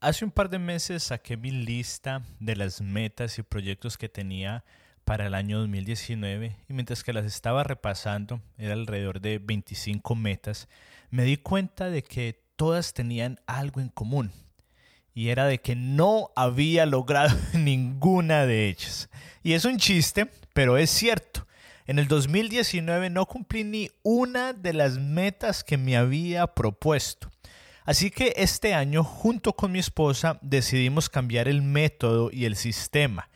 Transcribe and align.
Hace 0.00 0.24
un 0.24 0.30
par 0.30 0.48
de 0.48 0.60
meses 0.60 1.02
saqué 1.02 1.36
mi 1.36 1.50
lista 1.50 2.22
de 2.38 2.54
las 2.54 2.80
metas 2.80 3.36
y 3.40 3.42
proyectos 3.42 3.98
que 3.98 4.08
tenía 4.08 4.64
para 5.04 5.26
el 5.26 5.34
año 5.34 5.58
2019 5.58 6.54
y 6.68 6.72
mientras 6.72 7.02
que 7.02 7.12
las 7.12 7.24
estaba 7.24 7.64
repasando, 7.64 8.40
era 8.58 8.74
alrededor 8.74 9.20
de 9.20 9.40
25 9.40 10.14
metas, 10.14 10.68
me 11.10 11.24
di 11.24 11.36
cuenta 11.36 11.90
de 11.90 12.04
que 12.04 12.40
todas 12.54 12.94
tenían 12.94 13.40
algo 13.48 13.80
en 13.80 13.88
común 13.88 14.30
y 15.14 15.30
era 15.30 15.46
de 15.46 15.58
que 15.58 15.74
no 15.74 16.30
había 16.36 16.86
logrado 16.86 17.36
ninguna 17.54 18.46
de 18.46 18.68
ellas. 18.68 19.10
Y 19.42 19.54
es 19.54 19.64
un 19.64 19.78
chiste, 19.78 20.30
pero 20.52 20.78
es 20.78 20.90
cierto. 20.90 21.44
En 21.88 21.98
el 21.98 22.06
2019 22.06 23.10
no 23.10 23.26
cumplí 23.26 23.64
ni 23.64 23.90
una 24.04 24.52
de 24.52 24.74
las 24.74 24.96
metas 24.98 25.64
que 25.64 25.76
me 25.76 25.96
había 25.96 26.46
propuesto. 26.46 27.32
Así 27.88 28.10
que 28.10 28.34
este 28.36 28.74
año, 28.74 29.02
junto 29.02 29.54
con 29.54 29.72
mi 29.72 29.78
esposa, 29.78 30.38
decidimos 30.42 31.08
cambiar 31.08 31.48
el 31.48 31.62
método 31.62 32.28
y 32.30 32.44
el 32.44 32.54
sistema. 32.54 33.30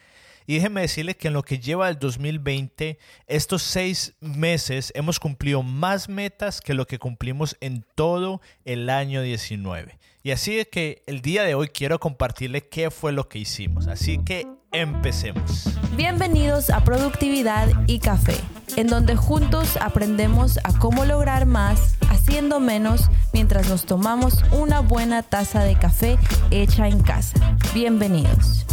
Y 0.47 0.57
déjeme 0.57 0.83
decirle 0.83 1.17
que 1.17 1.29
en 1.29 1.33
lo 1.33 1.43
que 1.43 1.59
lleva 1.59 1.89
el 1.89 1.99
2020, 1.99 2.99
estos 3.29 3.63
seis 3.63 4.13
meses 4.21 4.93
hemos 4.95 5.19
cumplido 5.19 5.63
más 5.63 6.11
metas 6.11 6.61
que 6.61 6.75
lo 6.75 6.87
que 6.87 6.99
cumplimos 6.99 7.57
en 7.63 7.83
todo 7.95 8.43
el 8.67 8.91
año 8.91 9.23
19. 9.23 9.99
Y 10.23 10.33
así 10.33 10.59
es 10.59 10.69
que 10.69 11.03
el 11.07 11.23
día 11.23 11.45
de 11.45 11.55
hoy 11.55 11.69
quiero 11.69 11.99
compartirle 11.99 12.69
qué 12.69 12.91
fue 12.91 13.13
lo 13.13 13.31
que 13.31 13.39
hicimos. 13.39 13.87
Así 13.87 14.19
que 14.19 14.47
empecemos. 14.71 15.71
Bienvenidos 15.97 16.69
a 16.69 16.85
Productividad 16.85 17.71
y 17.87 18.01
Café, 18.01 18.37
en 18.77 18.89
donde 18.89 19.17
juntos 19.17 19.79
aprendemos 19.81 20.59
a 20.63 20.79
cómo 20.79 21.07
lograr 21.07 21.47
más 21.47 21.92
haciendo 22.33 22.61
menos 22.61 23.11
mientras 23.35 23.69
nos 23.69 23.85
tomamos 23.85 24.43
una 24.53 24.81
buena 24.81 25.23
taza 25.23 25.65
de 25.65 25.75
café 25.75 26.17
hecha 26.51 26.89
en 26.89 27.03
casa. 27.03 27.39
Bienvenidos. 27.75 28.65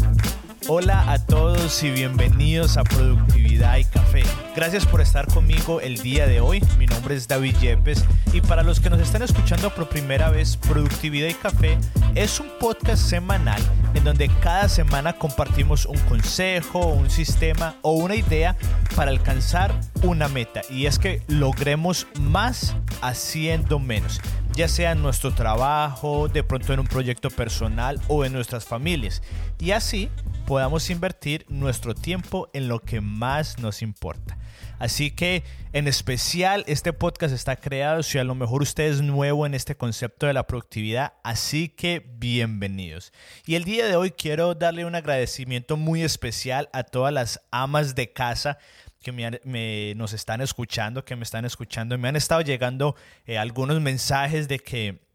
Hola 0.69 1.11
a 1.11 1.25
todos 1.25 1.83
y 1.83 1.91
bienvenidos 1.91 2.77
a 2.77 2.85
Productividad 2.85 3.75
y 3.75 3.83
Café. 3.83 4.23
Gracias 4.55 4.85
por 4.85 5.01
estar 5.01 5.27
conmigo 5.27 5.81
el 5.81 5.97
día 5.97 6.25
de 6.25 6.39
hoy. 6.39 6.63
Mi 6.77 6.85
nombre 6.85 7.15
es 7.15 7.27
David 7.27 7.57
Yepes 7.59 8.05
y 8.31 8.39
para 8.39 8.63
los 8.63 8.79
que 8.79 8.89
nos 8.89 9.01
están 9.01 9.23
escuchando 9.23 9.75
por 9.75 9.89
primera 9.89 10.29
vez, 10.29 10.55
Productividad 10.55 11.27
y 11.27 11.33
Café 11.33 11.77
es 12.15 12.39
un 12.39 12.47
podcast 12.61 13.03
semanal 13.03 13.61
en 13.93 14.03
donde 14.03 14.29
cada 14.41 14.69
semana 14.69 15.13
compartimos 15.13 15.85
un 15.85 15.97
consejo, 15.99 16.87
un 16.87 17.09
sistema 17.09 17.75
o 17.81 17.93
una 17.93 18.15
idea 18.15 18.55
para 18.95 19.11
alcanzar 19.11 19.73
una 20.03 20.27
meta 20.27 20.61
y 20.69 20.85
es 20.85 20.99
que 20.99 21.21
logremos 21.27 22.07
más 22.19 22.75
haciendo 23.01 23.79
menos 23.79 24.21
ya 24.59 24.67
sea 24.67 24.91
en 24.91 25.01
nuestro 25.01 25.33
trabajo, 25.33 26.27
de 26.27 26.43
pronto 26.43 26.73
en 26.73 26.81
un 26.81 26.87
proyecto 26.87 27.29
personal 27.29 27.97
o 28.09 28.25
en 28.25 28.33
nuestras 28.33 28.65
familias. 28.65 29.21
Y 29.57 29.71
así 29.71 30.09
podamos 30.45 30.89
invertir 30.89 31.45
nuestro 31.47 31.95
tiempo 31.95 32.49
en 32.51 32.67
lo 32.67 32.81
que 32.81 32.99
más 32.99 33.59
nos 33.59 33.81
importa. 33.81 34.37
Así 34.79 35.11
que 35.11 35.43
en 35.73 35.87
especial 35.87 36.63
este 36.67 36.93
podcast 36.93 37.33
está 37.33 37.57
creado 37.57 38.01
si 38.01 38.17
a 38.17 38.23
lo 38.23 38.33
mejor 38.33 38.61
usted 38.61 38.85
es 38.85 39.01
nuevo 39.01 39.45
en 39.45 39.53
este 39.53 39.75
concepto 39.75 40.25
de 40.25 40.33
la 40.33 40.47
productividad, 40.47 41.13
así 41.21 41.67
que 41.67 42.03
bienvenidos. 42.17 43.11
Y 43.45 43.55
el 43.55 43.65
día 43.65 43.85
de 43.85 43.97
hoy 43.97 44.11
quiero 44.11 44.55
darle 44.55 44.85
un 44.85 44.95
agradecimiento 44.95 45.75
muy 45.75 46.01
especial 46.01 46.69
a 46.71 46.83
todas 46.83 47.13
las 47.13 47.41
amas 47.51 47.93
de 47.93 48.13
casa 48.13 48.57
que 49.01 49.11
me, 49.11 49.95
nos 49.95 50.13
están 50.13 50.41
escuchando, 50.41 51.03
que 51.03 51.15
me 51.15 51.23
están 51.23 51.45
escuchando. 51.45 51.97
Me 51.97 52.07
han 52.07 52.15
estado 52.15 52.41
llegando 52.41 52.95
eh, 53.25 53.37
algunos 53.37 53.79
mensajes 53.81 54.47
de 54.47 54.59
que 54.59 55.08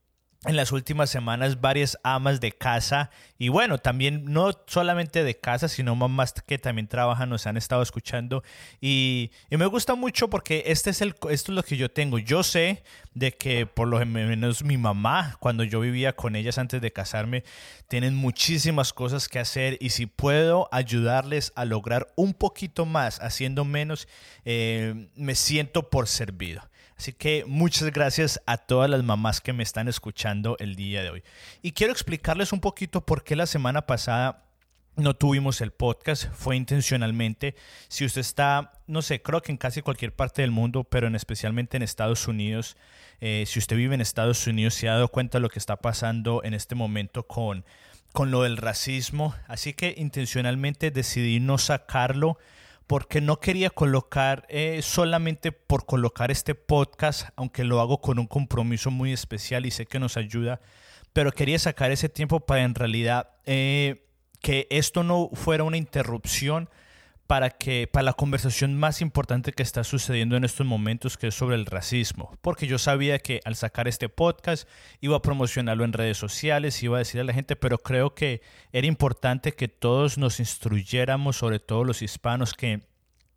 en 0.46 0.56
las 0.56 0.72
últimas 0.72 1.10
semanas 1.10 1.60
varias 1.60 1.98
amas 2.02 2.40
de 2.40 2.52
casa 2.52 3.10
y 3.38 3.48
bueno, 3.48 3.78
también 3.78 4.24
no 4.26 4.52
solamente 4.66 5.24
de 5.24 5.38
casa, 5.38 5.68
sino 5.68 5.94
mamás 5.94 6.32
que 6.46 6.58
también 6.58 6.86
trabajan 6.86 7.30
nos 7.30 7.46
han 7.46 7.56
estado 7.56 7.82
escuchando 7.82 8.42
y, 8.80 9.30
y, 9.50 9.56
me 9.56 9.66
gusta 9.66 9.94
mucho 9.94 10.28
porque 10.28 10.64
este 10.66 10.90
es 10.90 11.00
el, 11.00 11.14
esto 11.30 11.52
es 11.52 11.56
lo 11.56 11.62
que 11.62 11.76
yo 11.76 11.90
tengo. 11.90 12.18
Yo 12.18 12.42
sé 12.42 12.82
de 13.14 13.32
que 13.32 13.66
por 13.66 13.88
lo 13.88 14.04
menos 14.04 14.64
mi 14.64 14.76
mamá, 14.76 15.36
cuando 15.40 15.64
yo 15.64 15.80
vivía 15.80 16.14
con 16.14 16.36
ellas 16.36 16.58
antes 16.58 16.80
de 16.80 16.92
casarme, 16.92 17.44
tienen 17.88 18.14
muchísimas 18.14 18.92
cosas 18.92 19.28
que 19.28 19.38
hacer 19.38 19.78
y 19.80 19.90
si 19.90 20.06
puedo 20.06 20.68
ayudarles 20.72 21.52
a 21.56 21.64
lograr 21.64 22.08
un 22.16 22.34
poquito 22.34 22.86
más 22.86 23.20
haciendo 23.20 23.64
menos, 23.64 24.08
eh, 24.44 25.08
me 25.14 25.34
siento 25.34 25.90
por 25.90 26.08
servido. 26.08 26.62
Así 26.96 27.12
que 27.12 27.44
muchas 27.46 27.90
gracias 27.92 28.40
a 28.46 28.56
todas 28.56 28.88
las 28.88 29.02
mamás 29.02 29.40
que 29.40 29.52
me 29.52 29.62
están 29.62 29.88
escuchando 29.88 30.56
el 30.60 30.76
día 30.76 31.02
de 31.02 31.10
hoy. 31.10 31.22
Y 31.62 31.72
quiero 31.72 31.92
explicarles 31.92 32.52
un 32.52 32.60
poquito 32.60 33.04
por 33.04 33.24
qué 33.24 33.36
la 33.36 33.46
semana 33.46 33.86
pasada 33.86 34.44
no 34.96 35.14
tuvimos 35.14 35.60
el 35.60 35.72
podcast, 35.72 36.26
fue 36.32 36.56
intencionalmente. 36.56 37.56
Si 37.88 38.04
usted 38.04 38.20
está, 38.20 38.72
no 38.86 39.02
sé, 39.02 39.22
creo 39.22 39.42
que 39.42 39.50
en 39.50 39.58
casi 39.58 39.82
cualquier 39.82 40.14
parte 40.14 40.42
del 40.42 40.52
mundo, 40.52 40.84
pero 40.84 41.08
en 41.08 41.16
especialmente 41.16 41.76
en 41.76 41.82
Estados 41.82 42.28
Unidos, 42.28 42.76
eh, 43.20 43.44
si 43.46 43.58
usted 43.58 43.76
vive 43.76 43.94
en 43.94 44.00
Estados 44.00 44.46
Unidos, 44.46 44.74
se 44.74 44.88
ha 44.88 44.92
dado 44.92 45.08
cuenta 45.08 45.38
de 45.38 45.42
lo 45.42 45.48
que 45.48 45.58
está 45.58 45.76
pasando 45.76 46.42
en 46.44 46.54
este 46.54 46.76
momento 46.76 47.26
con, 47.26 47.64
con 48.12 48.30
lo 48.30 48.42
del 48.42 48.56
racismo. 48.56 49.34
Así 49.48 49.72
que 49.72 49.94
intencionalmente 49.96 50.92
decidí 50.92 51.40
no 51.40 51.58
sacarlo 51.58 52.38
porque 52.86 53.20
no 53.20 53.40
quería 53.40 53.70
colocar 53.70 54.46
eh, 54.48 54.80
solamente 54.82 55.52
por 55.52 55.86
colocar 55.86 56.30
este 56.30 56.54
podcast, 56.54 57.28
aunque 57.36 57.64
lo 57.64 57.80
hago 57.80 58.00
con 58.00 58.18
un 58.18 58.26
compromiso 58.26 58.90
muy 58.90 59.12
especial 59.12 59.66
y 59.66 59.70
sé 59.70 59.86
que 59.86 59.98
nos 59.98 60.16
ayuda, 60.16 60.60
pero 61.12 61.32
quería 61.32 61.58
sacar 61.58 61.90
ese 61.92 62.08
tiempo 62.08 62.40
para 62.40 62.62
en 62.62 62.74
realidad 62.74 63.30
eh, 63.46 64.06
que 64.40 64.66
esto 64.70 65.02
no 65.02 65.30
fuera 65.32 65.64
una 65.64 65.76
interrupción 65.76 66.68
para 67.26 67.50
que 67.50 67.88
para 67.90 68.04
la 68.04 68.12
conversación 68.12 68.76
más 68.76 69.00
importante 69.00 69.52
que 69.52 69.62
está 69.62 69.84
sucediendo 69.84 70.36
en 70.36 70.44
estos 70.44 70.66
momentos 70.66 71.16
que 71.16 71.28
es 71.28 71.34
sobre 71.34 71.56
el 71.56 71.66
racismo. 71.66 72.36
Porque 72.42 72.66
yo 72.66 72.78
sabía 72.78 73.18
que 73.18 73.40
al 73.44 73.56
sacar 73.56 73.88
este 73.88 74.08
podcast 74.08 74.68
iba 75.00 75.16
a 75.16 75.22
promocionarlo 75.22 75.84
en 75.84 75.92
redes 75.92 76.18
sociales 76.18 76.82
iba 76.82 76.96
a 76.96 77.00
decir 77.00 77.20
a 77.20 77.24
la 77.24 77.32
gente 77.32 77.56
pero 77.56 77.78
creo 77.78 78.14
que 78.14 78.42
era 78.72 78.86
importante 78.86 79.52
que 79.52 79.68
todos 79.68 80.18
nos 80.18 80.40
instruyéramos 80.40 81.36
sobre 81.36 81.60
todo 81.60 81.84
los 81.84 82.02
hispanos 82.02 82.54
que 82.54 82.82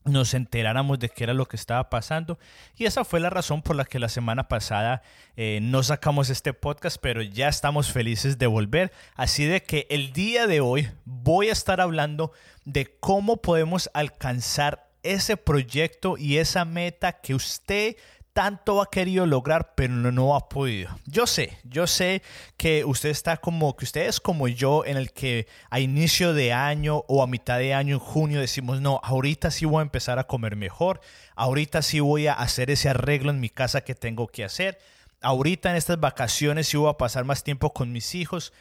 nos 0.08 0.34
enteráramos 0.34 1.00
de 1.00 1.10
qué 1.10 1.24
era 1.24 1.34
lo 1.34 1.48
que 1.48 1.56
estaba 1.56 1.90
pasando. 1.90 2.40
Y 2.76 2.86
esa 2.86 3.04
fue 3.04 3.20
la 3.20 3.30
razón 3.30 3.62
por 3.62 3.76
la 3.76 3.86
que 3.86 4.00
la 4.00 4.10
semana 4.10 4.48
pasada 4.48 5.02
eh, 5.36 5.60
no 5.62 5.84
sacamos 5.84 6.30
este 6.30 6.54
podcast, 6.54 6.98
pero 7.02 7.22
ya 7.22 7.48
estamos 7.48 7.92
felices 7.92 8.38
de 8.38 8.48
volver. 8.48 8.92
Así 9.16 9.46
de 9.46 9.64
que 9.64 9.88
el 9.90 10.14
día 10.14 10.48
de 10.48 10.62
hoy 10.62 10.90
voy 11.06 11.50
a 11.50 11.54
estar 11.54 11.82
hablando 11.82 12.32
de 12.66 12.98
cómo 13.00 13.38
podemos 13.38 13.90
alcanzar 13.94 14.88
ese 15.04 15.38
proyecto 15.38 16.18
y 16.18 16.38
esa 16.38 16.66
meta 16.66 17.14
que 17.14 17.36
usted 17.36 17.96
tanto 18.38 18.84
ha 18.84 18.92
querido 18.92 19.26
lograr, 19.26 19.74
pero 19.74 19.96
no, 19.96 20.36
ha 20.36 20.48
podido. 20.48 20.96
Yo 21.08 21.26
sé, 21.26 21.58
yo 21.64 21.88
sé 21.88 22.22
que 22.56 22.86
usted 22.86 23.10
está 23.10 23.38
como, 23.38 23.76
que 23.76 23.86
usted 23.86 24.02
es 24.02 24.20
como 24.20 24.48
yo, 24.48 24.86
en 24.86 24.96
el 24.96 25.12
que 25.12 25.48
a 25.72 25.80
inicio 25.80 26.36
de 26.36 26.54
año 26.54 27.04
o 27.08 27.24
a 27.24 27.28
mitad 27.28 27.58
de 27.58 27.74
año, 27.74 27.96
en 27.96 28.00
junio, 28.00 28.40
decimos, 28.40 28.80
no, 28.80 29.02
ahorita 29.04 29.50
sí 29.50 29.66
voy 29.66 29.80
a 29.80 29.82
empezar 29.82 30.20
a 30.20 30.28
comer 30.28 30.56
mejor, 30.56 31.02
ahorita 31.36 31.82
sí 31.82 32.00
voy 32.00 32.28
a 32.28 32.34
hacer 32.34 32.70
ese 32.70 32.90
arreglo 32.90 33.32
en 33.32 33.40
mi 33.40 33.50
casa 33.50 33.82
que 33.82 33.96
tengo 33.96 34.28
que 34.28 34.44
hacer, 34.44 34.78
ahorita 35.22 35.72
en 35.72 35.78
estas 35.78 36.00
vacaciones 36.00 36.68
sí 36.68 36.78
voy 36.78 36.92
a 36.92 36.98
pasar 36.98 37.26
más 37.26 37.44
tiempo 37.44 37.74
con 37.74 37.92
mis 37.92 38.14
hijos, 38.14 38.54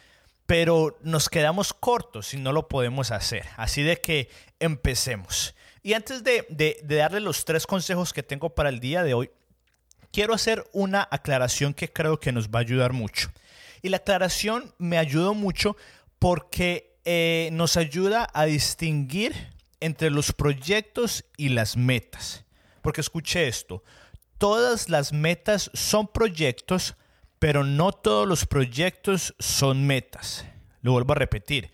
pero 0.47 0.97
nos 1.03 1.29
quedamos 1.29 1.71
cortos 1.71 2.33
y 2.33 2.37
no 2.37 2.51
lo 2.51 2.67
podemos 2.67 3.11
hacer. 3.11 3.45
Así 3.57 3.83
de 3.83 4.01
que 4.01 4.31
empecemos. 4.59 5.53
Y 5.83 5.93
antes 5.93 6.23
de 6.23 6.79
darle 6.81 7.19
los 7.19 7.45
tres 7.45 7.67
consejos 7.67 8.11
que 8.11 8.23
tengo 8.23 8.55
para 8.55 8.69
el 8.69 8.79
día 8.79 9.03
de 9.03 9.13
hoy, 9.13 9.29
quiero 10.17 10.33
hacer 10.33 10.67
una 10.73 11.07
aclaración 11.11 11.75
que 11.75 11.93
creo 11.93 12.19
que 12.19 12.31
nos 12.31 12.49
va 12.49 12.57
a 12.57 12.61
ayudar 12.63 12.91
mucho. 12.91 13.29
Y 13.83 13.89
la 13.89 13.97
aclaración 13.97 14.73
me 14.79 14.97
ayudó 14.97 15.35
mucho 15.35 15.77
porque 16.17 16.97
eh, 17.05 17.49
nos 17.51 17.77
ayuda 17.77 18.27
a 18.33 18.45
distinguir 18.45 19.35
entre 19.79 20.09
los 20.09 20.33
proyectos 20.33 21.23
y 21.37 21.49
las 21.49 21.77
metas. 21.77 22.45
Porque 22.81 23.01
escuche 23.01 23.47
esto, 23.47 23.83
todas 24.39 24.89
las 24.89 25.13
metas 25.13 25.69
son 25.75 26.07
proyectos, 26.07 26.95
pero 27.37 27.63
no 27.63 27.91
todos 27.91 28.27
los 28.27 28.47
proyectos 28.47 29.35
son 29.37 29.85
metas. 29.85 30.47
Lo 30.81 30.93
vuelvo 30.93 31.11
a 31.11 31.17
repetir. 31.17 31.69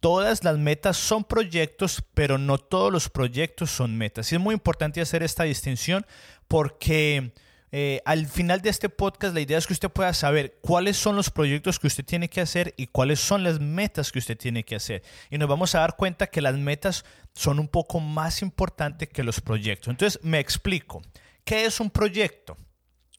Todas 0.00 0.44
las 0.44 0.58
metas 0.58 0.98
son 0.98 1.24
proyectos, 1.24 2.04
pero 2.12 2.36
no 2.36 2.58
todos 2.58 2.92
los 2.92 3.08
proyectos 3.08 3.70
son 3.70 3.96
metas. 3.96 4.30
Y 4.30 4.34
es 4.34 4.40
muy 4.42 4.52
importante 4.52 5.00
hacer 5.00 5.22
esta 5.22 5.44
distinción 5.44 6.04
porque 6.46 7.32
eh, 7.78 8.00
al 8.06 8.26
final 8.26 8.62
de 8.62 8.70
este 8.70 8.88
podcast 8.88 9.34
la 9.34 9.42
idea 9.42 9.58
es 9.58 9.66
que 9.66 9.74
usted 9.74 9.90
pueda 9.90 10.14
saber 10.14 10.56
cuáles 10.62 10.96
son 10.96 11.14
los 11.14 11.28
proyectos 11.28 11.78
que 11.78 11.88
usted 11.88 12.06
tiene 12.06 12.30
que 12.30 12.40
hacer 12.40 12.72
y 12.78 12.86
cuáles 12.86 13.20
son 13.20 13.44
las 13.44 13.60
metas 13.60 14.10
que 14.10 14.18
usted 14.18 14.38
tiene 14.38 14.64
que 14.64 14.76
hacer. 14.76 15.02
Y 15.28 15.36
nos 15.36 15.46
vamos 15.46 15.74
a 15.74 15.80
dar 15.80 15.94
cuenta 15.94 16.28
que 16.28 16.40
las 16.40 16.56
metas 16.56 17.04
son 17.34 17.58
un 17.58 17.68
poco 17.68 18.00
más 18.00 18.40
importantes 18.40 19.10
que 19.10 19.22
los 19.22 19.42
proyectos. 19.42 19.88
Entonces 19.88 20.18
me 20.24 20.38
explico. 20.38 21.02
¿Qué 21.44 21.66
es 21.66 21.78
un 21.78 21.90
proyecto? 21.90 22.56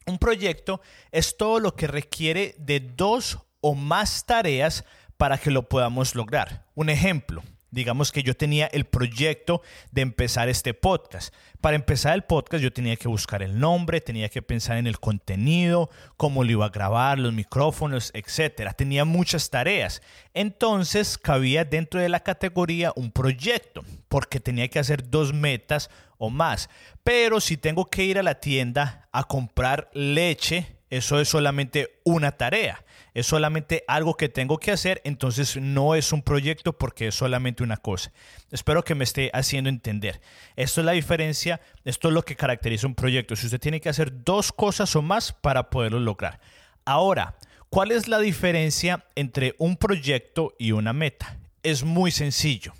Un 0.07 0.17
proyecto 0.17 0.81
es 1.11 1.37
todo 1.37 1.59
lo 1.59 1.75
que 1.75 1.85
requiere 1.85 2.55
de 2.57 2.79
dos 2.79 3.37
o 3.61 3.75
más 3.75 4.25
tareas 4.25 4.85
para 5.17 5.37
que 5.37 5.51
lo 5.51 5.69
podamos 5.69 6.15
lograr. 6.15 6.65
Un 6.73 6.89
ejemplo, 6.89 7.43
Digamos 7.77 8.11
que 8.11 8.23
yo 8.23 8.35
tenía 8.35 8.65
el 8.65 8.85
proyecto 8.85 9.61
de 9.91 10.01
empezar 10.01 10.49
este 10.49 10.73
podcast. 10.73 11.31
Para 11.61 11.75
empezar 11.75 12.15
el 12.15 12.23
podcast 12.23 12.63
yo 12.63 12.73
tenía 12.73 12.95
que 12.95 13.07
buscar 13.07 13.43
el 13.43 13.59
nombre, 13.59 14.01
tenía 14.01 14.29
que 14.29 14.41
pensar 14.41 14.77
en 14.77 14.87
el 14.87 14.99
contenido, 14.99 15.91
cómo 16.15 16.43
lo 16.43 16.51
iba 16.53 16.65
a 16.65 16.69
grabar, 16.69 17.19
los 17.19 17.33
micrófonos, 17.33 18.11
etc. 18.15 18.73
Tenía 18.75 19.05
muchas 19.05 19.51
tareas. 19.51 20.01
Entonces 20.33 21.19
cabía 21.19 21.65
dentro 21.65 21.99
de 21.99 22.09
la 22.09 22.21
categoría 22.21 22.93
un 22.95 23.11
proyecto, 23.11 23.83
porque 24.09 24.39
tenía 24.39 24.69
que 24.69 24.79
hacer 24.79 25.11
dos 25.11 25.31
metas 25.31 25.91
o 26.17 26.31
más. 26.31 26.71
Pero 27.03 27.39
si 27.39 27.57
tengo 27.57 27.85
que 27.85 28.05
ir 28.05 28.17
a 28.17 28.23
la 28.23 28.39
tienda 28.39 29.07
a 29.11 29.25
comprar 29.25 29.91
leche, 29.93 30.77
eso 30.89 31.19
es 31.19 31.29
solamente 31.29 31.99
una 32.03 32.31
tarea 32.31 32.83
es 33.17 33.25
solamente 33.25 33.83
algo 33.87 34.13
que 34.13 34.29
tengo 34.29 34.59
que 34.59 34.71
hacer, 34.71 35.01
entonces 35.03 35.57
no 35.57 35.95
es 35.95 36.13
un 36.13 36.21
proyecto 36.21 36.77
porque 36.77 37.07
es 37.07 37.15
solamente 37.15 37.63
una 37.63 37.77
cosa. 37.77 38.11
Espero 38.51 38.83
que 38.83 38.93
me 38.93 39.05
esté 39.05 39.31
haciendo 39.33 39.71
entender. 39.71 40.21
Esto 40.55 40.81
es 40.81 40.85
la 40.85 40.91
diferencia, 40.91 41.59
esto 41.83 42.09
es 42.09 42.13
lo 42.13 42.21
que 42.21 42.35
caracteriza 42.35 42.85
un 42.85 42.93
proyecto. 42.93 43.35
Si 43.35 43.47
usted 43.47 43.59
tiene 43.59 43.81
que 43.81 43.89
hacer 43.89 44.23
dos 44.23 44.51
cosas 44.51 44.95
o 44.95 45.01
más 45.01 45.33
para 45.33 45.71
poderlo 45.71 45.99
lograr. 45.99 46.39
Ahora, 46.85 47.33
¿cuál 47.71 47.91
es 47.91 48.07
la 48.07 48.19
diferencia 48.19 49.03
entre 49.15 49.55
un 49.57 49.77
proyecto 49.77 50.53
y 50.59 50.73
una 50.73 50.93
meta? 50.93 51.39
Es 51.63 51.83
muy 51.83 52.11
sencillo. 52.11 52.73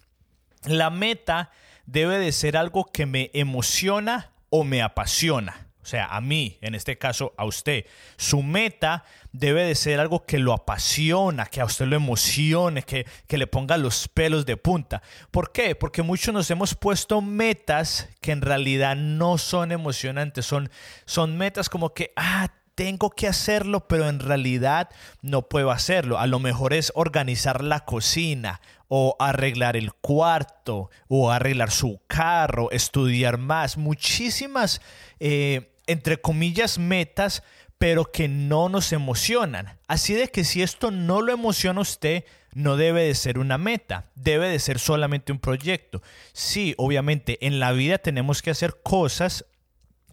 La 0.66 0.92
meta 0.92 1.50
debe 1.88 2.20
de 2.20 2.32
ser 2.32 2.58
algo 2.58 2.86
que 2.86 3.08
me 3.08 3.32
emociona 3.34 4.34
o 4.52 4.64
me 4.64 4.84
apasiona. 4.84 5.67
O 5.88 5.90
sea, 5.90 6.08
a 6.08 6.20
mí, 6.20 6.58
en 6.60 6.76
este 6.76 6.98
caso 6.98 7.34
a 7.38 7.46
usted. 7.46 7.86
Su 8.18 8.44
meta 8.44 9.06
debe 9.32 9.64
de 9.64 9.74
ser 9.74 10.02
algo 10.02 10.26
que 10.26 10.38
lo 10.38 10.52
apasiona, 10.52 11.46
que 11.46 11.62
a 11.62 11.66
usted 11.66 11.86
lo 11.86 11.96
emocione, 11.96 12.84
que, 12.84 13.06
que 13.26 13.38
le 13.38 13.48
ponga 13.48 13.78
los 13.78 14.10
pelos 14.10 14.46
de 14.46 14.58
punta. 14.58 15.02
¿Por 15.32 15.54
qué? 15.54 15.76
Porque 15.76 16.02
muchos 16.02 16.34
nos 16.34 16.52
hemos 16.52 16.76
puesto 16.76 17.22
metas 17.22 18.10
que 18.20 18.34
en 18.34 18.42
realidad 18.42 18.98
no 18.98 19.38
son 19.38 19.72
emocionantes, 19.72 20.46
son, 20.46 20.70
son 21.06 21.38
metas 21.38 21.70
como 21.70 21.94
que, 21.94 22.12
ah, 22.18 22.50
tengo 22.76 23.10
que 23.10 23.30
hacerlo, 23.30 23.88
pero 23.88 24.10
en 24.10 24.20
realidad 24.20 24.90
no 25.22 25.48
puedo 25.48 25.72
hacerlo. 25.72 26.20
A 26.20 26.28
lo 26.28 26.40
mejor 26.40 26.74
es 26.74 26.92
organizar 26.96 27.64
la 27.64 27.86
cocina 27.86 28.60
o 28.90 29.16
arreglar 29.20 29.76
el 29.78 29.94
cuarto 29.94 30.90
o 31.08 31.32
arreglar 31.32 31.72
su 31.72 32.02
carro, 32.08 32.72
estudiar 32.72 33.38
más. 33.38 33.78
Muchísimas 33.78 34.82
eh, 35.20 35.77
entre 35.88 36.22
comillas, 36.22 36.78
metas, 36.78 37.44
pero 37.78 38.12
que 38.12 38.28
no 38.28 38.70
nos 38.70 38.92
emocionan. 38.92 39.78
Así 39.88 40.14
de 40.14 40.30
que 40.30 40.44
si 40.44 40.62
esto 40.62 40.92
no 40.92 41.22
lo 41.22 41.34
emociona 41.34 41.80
a 41.80 41.84
usted, 41.84 42.24
no 42.54 42.76
debe 42.76 43.04
de 43.04 43.16
ser 43.16 43.38
una 43.38 43.58
meta, 43.58 44.10
debe 44.16 44.50
de 44.50 44.60
ser 44.60 44.80
solamente 44.80 45.32
un 45.32 45.40
proyecto. 45.40 46.02
Sí, 46.34 46.74
obviamente, 46.78 47.46
en 47.46 47.60
la 47.60 47.72
vida 47.72 48.00
tenemos 48.00 48.42
que 48.42 48.50
hacer 48.50 48.78
cosas 48.82 49.46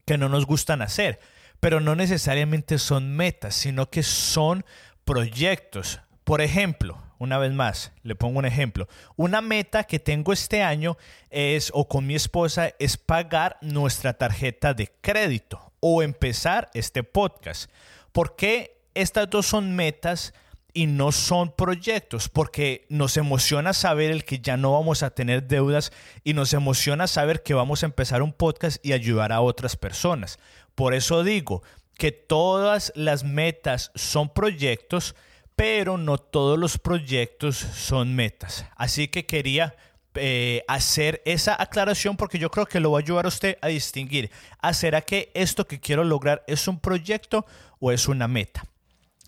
que 0.04 0.18
no 0.18 0.28
nos 0.28 0.44
gustan 0.44 0.82
hacer, 0.82 1.20
pero 1.60 1.80
no 1.80 1.96
necesariamente 1.96 2.78
son 2.78 3.16
metas, 3.16 3.54
sino 3.54 3.88
que 3.88 4.02
son 4.02 4.64
proyectos. 5.06 6.00
Por 6.24 6.42
ejemplo, 6.42 7.02
una 7.18 7.38
vez 7.38 7.52
más, 7.52 7.92
le 8.02 8.14
pongo 8.14 8.38
un 8.38 8.44
ejemplo. 8.44 8.88
Una 9.16 9.40
meta 9.40 9.84
que 9.84 9.98
tengo 9.98 10.34
este 10.34 10.62
año 10.62 10.98
es, 11.30 11.70
o 11.72 11.88
con 11.88 12.06
mi 12.06 12.14
esposa, 12.14 12.72
es 12.78 12.98
pagar 12.98 13.56
nuestra 13.62 14.12
tarjeta 14.14 14.74
de 14.74 14.92
crédito 15.00 15.63
o 15.86 16.02
empezar 16.02 16.70
este 16.72 17.02
podcast. 17.02 17.70
¿Por 18.10 18.36
qué 18.36 18.80
estas 18.94 19.28
dos 19.28 19.44
son 19.44 19.76
metas 19.76 20.32
y 20.72 20.86
no 20.86 21.12
son 21.12 21.54
proyectos? 21.54 22.30
Porque 22.30 22.86
nos 22.88 23.18
emociona 23.18 23.74
saber 23.74 24.10
el 24.10 24.24
que 24.24 24.38
ya 24.38 24.56
no 24.56 24.72
vamos 24.72 25.02
a 25.02 25.10
tener 25.10 25.46
deudas 25.46 25.92
y 26.22 26.32
nos 26.32 26.54
emociona 26.54 27.06
saber 27.06 27.42
que 27.42 27.52
vamos 27.52 27.82
a 27.82 27.86
empezar 27.86 28.22
un 28.22 28.32
podcast 28.32 28.78
y 28.82 28.94
ayudar 28.94 29.30
a 29.30 29.42
otras 29.42 29.76
personas. 29.76 30.38
Por 30.74 30.94
eso 30.94 31.22
digo 31.22 31.62
que 31.98 32.12
todas 32.12 32.90
las 32.96 33.22
metas 33.22 33.92
son 33.94 34.32
proyectos, 34.32 35.14
pero 35.54 35.98
no 35.98 36.16
todos 36.16 36.58
los 36.58 36.78
proyectos 36.78 37.58
son 37.58 38.14
metas. 38.14 38.64
Así 38.74 39.08
que 39.08 39.26
quería 39.26 39.76
eh, 40.14 40.64
hacer 40.68 41.22
esa 41.24 41.60
aclaración 41.60 42.16
porque 42.16 42.38
yo 42.38 42.50
creo 42.50 42.66
que 42.66 42.80
lo 42.80 42.92
va 42.92 42.98
a 42.98 43.02
ayudar 43.02 43.24
a 43.24 43.28
usted 43.28 43.58
a 43.60 43.68
distinguir. 43.68 44.30
¿Será 44.72 45.00
que 45.00 45.30
esto 45.34 45.66
que 45.66 45.80
quiero 45.80 46.04
lograr 46.04 46.44
es 46.46 46.68
un 46.68 46.78
proyecto 46.78 47.46
o 47.80 47.92
es 47.92 48.08
una 48.08 48.28
meta? 48.28 48.64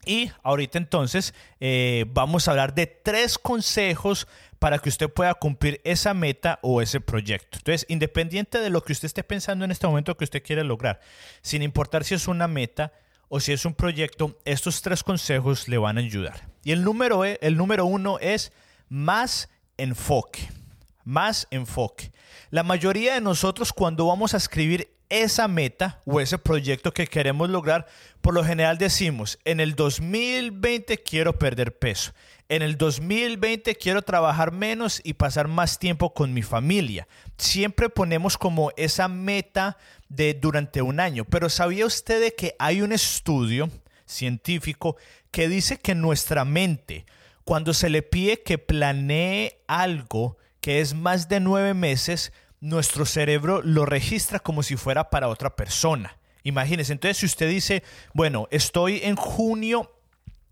Y 0.05 0.31
ahorita 0.44 0.79
entonces 0.79 1.35
eh, 1.59 2.05
vamos 2.09 2.47
a 2.47 2.53
hablar 2.53 2.75
de 2.75 2.87
tres 2.87 3.38
consejos 3.38 4.29
para 4.61 4.79
que 4.79 4.88
usted 4.88 5.11
pueda 5.11 5.35
cumplir 5.35 5.81
esa 5.85 6.15
meta 6.15 6.61
o 6.62 6.81
ese 6.81 7.00
proyecto. 7.00 7.59
Entonces, 7.59 7.85
independiente 7.88 8.61
de 8.61 8.71
lo 8.71 8.83
que 8.83 8.93
usted 8.93 9.06
esté 9.06 9.25
pensando 9.25 9.65
en 9.65 9.73
este 9.73 9.87
momento 9.87 10.17
que 10.17 10.25
usted 10.25 10.43
quiere 10.43 10.62
lograr, 10.65 11.00
sin 11.43 11.62
importar 11.62 12.05
si 12.05 12.15
es 12.15 12.29
una 12.29 12.47
meta, 12.47 12.93
o 13.29 13.41
si 13.41 13.53
es 13.53 13.65
un 13.65 13.75
proyecto, 13.75 14.38
estos 14.44 14.83
tres 14.83 15.03
consejos 15.03 15.69
le 15.69 15.79
van 15.79 15.99
a 15.99 16.00
ayudar. 16.00 16.49
Y 16.62 16.73
el 16.73 16.85
número, 16.85 17.25
e, 17.25 17.38
el 17.43 17.56
número 17.56 17.85
uno 17.87 18.19
es 18.21 18.53
más 18.88 19.49
enfoque. 19.77 20.49
Más 21.06 21.47
enfoque. 21.53 22.11
La 22.50 22.64
mayoría 22.64 23.14
de 23.14 23.20
nosotros 23.20 23.73
cuando 23.73 24.06
vamos 24.06 24.35
a 24.35 24.38
escribir 24.38 24.91
esa 25.08 25.47
meta 25.47 26.00
o 26.05 26.20
ese 26.20 26.37
proyecto 26.37 26.93
que 26.93 27.06
queremos 27.06 27.49
lograr, 27.49 27.87
por 28.20 28.35
lo 28.35 28.44
general 28.44 28.76
decimos, 28.76 29.38
en 29.44 29.61
el 29.61 29.76
2020 29.76 30.99
quiero 31.05 31.38
perder 31.38 31.79
peso, 31.79 32.12
en 32.49 32.62
el 32.62 32.76
2020 32.76 33.76
quiero 33.76 34.03
trabajar 34.03 34.50
menos 34.50 35.00
y 35.05 35.14
pasar 35.14 35.47
más 35.47 35.79
tiempo 35.79 36.12
con 36.12 36.35
mi 36.35 36.43
familia. 36.43 37.06
Siempre 37.38 37.88
ponemos 37.88 38.37
como 38.37 38.73
esa 38.76 39.06
meta 39.06 39.76
de 40.09 40.35
durante 40.35 40.82
un 40.82 40.99
año, 40.99 41.25
pero 41.25 41.49
¿sabía 41.50 41.87
usted 41.87 42.20
de 42.20 42.35
que 42.35 42.56
hay 42.59 42.82
un 42.82 42.91
estudio 42.91 43.70
científico 44.06 44.97
que 45.31 45.49
dice 45.49 45.79
que 45.79 45.94
nuestra 45.94 46.44
mente, 46.44 47.06
cuando 47.44 47.75
se 47.75 47.91
le 47.91 48.02
pide 48.02 48.43
que 48.43 48.59
planee 48.59 49.61
algo 49.69 50.37
que 50.67 50.81
es 50.81 50.95
más 50.95 51.29
de 51.29 51.39
nueve 51.39 51.75
meses, 51.75 52.33
nuestro 52.61 53.07
cerebro 53.07 53.63
lo 53.63 53.87
registra 53.87 54.41
como 54.41 54.65
si 54.65 54.75
fuera 54.75 55.11
para 55.11 55.29
otra 55.29 55.55
persona. 55.55 56.19
Imagínese, 56.43 56.93
entonces 56.93 57.19
si 57.19 57.27
usted 57.27 57.49
dice, 57.49 57.85
bueno, 58.15 58.49
estoy 58.51 58.99
en 59.05 59.15
junio 59.15 59.93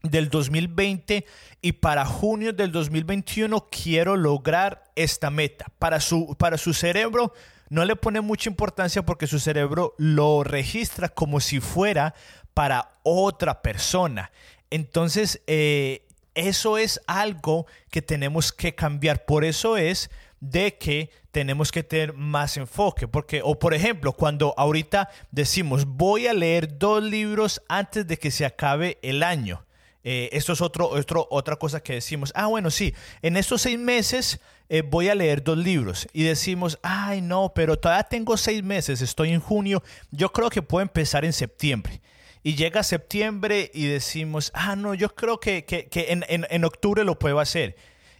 del 0.04 0.28
2020 0.28 1.26
y 1.62 1.72
para 1.72 2.06
junio 2.06 2.52
del 2.52 2.70
2021 2.70 3.66
quiero 3.68 4.16
lograr 4.16 4.84
esta 4.94 5.30
meta. 5.30 5.66
Para 5.80 5.98
su, 5.98 6.36
para 6.38 6.58
su 6.58 6.74
cerebro 6.74 7.32
no 7.68 7.84
le 7.84 7.96
pone 7.96 8.20
mucha 8.20 8.48
importancia 8.48 9.04
porque 9.04 9.26
su 9.26 9.40
cerebro 9.40 9.96
lo 9.98 10.44
registra 10.44 11.08
como 11.08 11.40
si 11.40 11.58
fuera 11.58 12.14
para 12.54 12.92
otra 13.02 13.62
persona. 13.62 14.30
Entonces, 14.70 15.42
eh, 15.48 16.03
eso 16.34 16.78
es 16.78 17.00
algo 17.06 17.66
que 17.90 18.02
tenemos 18.02 18.52
que 18.52 18.74
cambiar. 18.74 19.24
Por 19.24 19.44
eso 19.44 19.76
es 19.76 20.10
de 20.40 20.76
que 20.76 21.10
tenemos 21.30 21.72
que 21.72 21.82
tener 21.82 22.12
más 22.12 22.56
enfoque. 22.56 23.08
Porque, 23.08 23.40
o 23.42 23.58
por 23.58 23.74
ejemplo, 23.74 24.12
cuando 24.12 24.54
ahorita 24.56 25.08
decimos 25.30 25.84
voy 25.84 26.26
a 26.26 26.34
leer 26.34 26.78
dos 26.78 27.02
libros 27.02 27.62
antes 27.68 28.06
de 28.06 28.18
que 28.18 28.30
se 28.30 28.44
acabe 28.44 28.98
el 29.02 29.22
año. 29.22 29.64
Eh, 30.06 30.28
esto 30.32 30.52
es 30.52 30.60
otro, 30.60 30.88
otro, 30.88 31.26
otra 31.30 31.56
cosa 31.56 31.80
que 31.80 31.94
decimos. 31.94 32.30
Ah, 32.34 32.46
bueno, 32.46 32.70
sí, 32.70 32.94
en 33.22 33.38
estos 33.38 33.62
seis 33.62 33.78
meses 33.78 34.38
eh, 34.68 34.82
voy 34.82 35.08
a 35.08 35.14
leer 35.14 35.42
dos 35.42 35.56
libros. 35.56 36.06
Y 36.12 36.24
decimos, 36.24 36.78
ay, 36.82 37.22
no, 37.22 37.52
pero 37.54 37.78
todavía 37.78 38.04
tengo 38.04 38.36
seis 38.36 38.62
meses, 38.62 39.00
estoy 39.00 39.32
en 39.32 39.40
junio. 39.40 39.82
Yo 40.10 40.30
creo 40.30 40.50
que 40.50 40.60
puedo 40.60 40.82
empezar 40.82 41.24
en 41.24 41.32
septiembre. 41.32 42.02
Y 42.44 42.54
llega 42.54 42.84
septiembre 42.84 43.72
y 43.74 43.86
decimos, 43.86 44.52
ah, 44.54 44.76
no, 44.76 44.94
yo 44.94 45.12
creo 45.16 45.40
que, 45.40 45.64
en 45.66 46.64
octubre 46.64 47.02
lo 47.02 47.18
puedo 47.18 47.40
hacer 47.40 47.74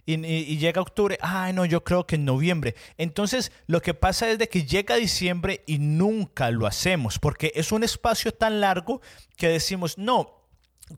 y, 0.05 0.57
llega 0.57 0.81
octubre, 0.81 1.17
ay 1.21 1.53
no, 1.53 1.65
yo 1.65 1.83
creo 1.83 2.05
que 2.05 2.15
en 2.15 2.25
noviembre. 2.25 2.75
Entonces 2.97 3.51
lo 3.67 3.81
que 3.81 3.93
pasa 3.93 4.29
es 4.29 4.37
de 4.37 4.47
que 4.47 4.63
llega 4.63 4.95
diciembre 4.95 5.63
y 5.65 5.79
nunca 5.79 6.51
lo 6.51 6.67
hacemos, 6.67 7.19
porque 7.19 7.51
es 7.55 7.71
un 7.71 7.83
espacio 7.83 8.31
tan 8.31 8.61
largo 8.61 9.01
que 9.35 9.47
decimos, 9.47 9.97
no, 9.97 10.43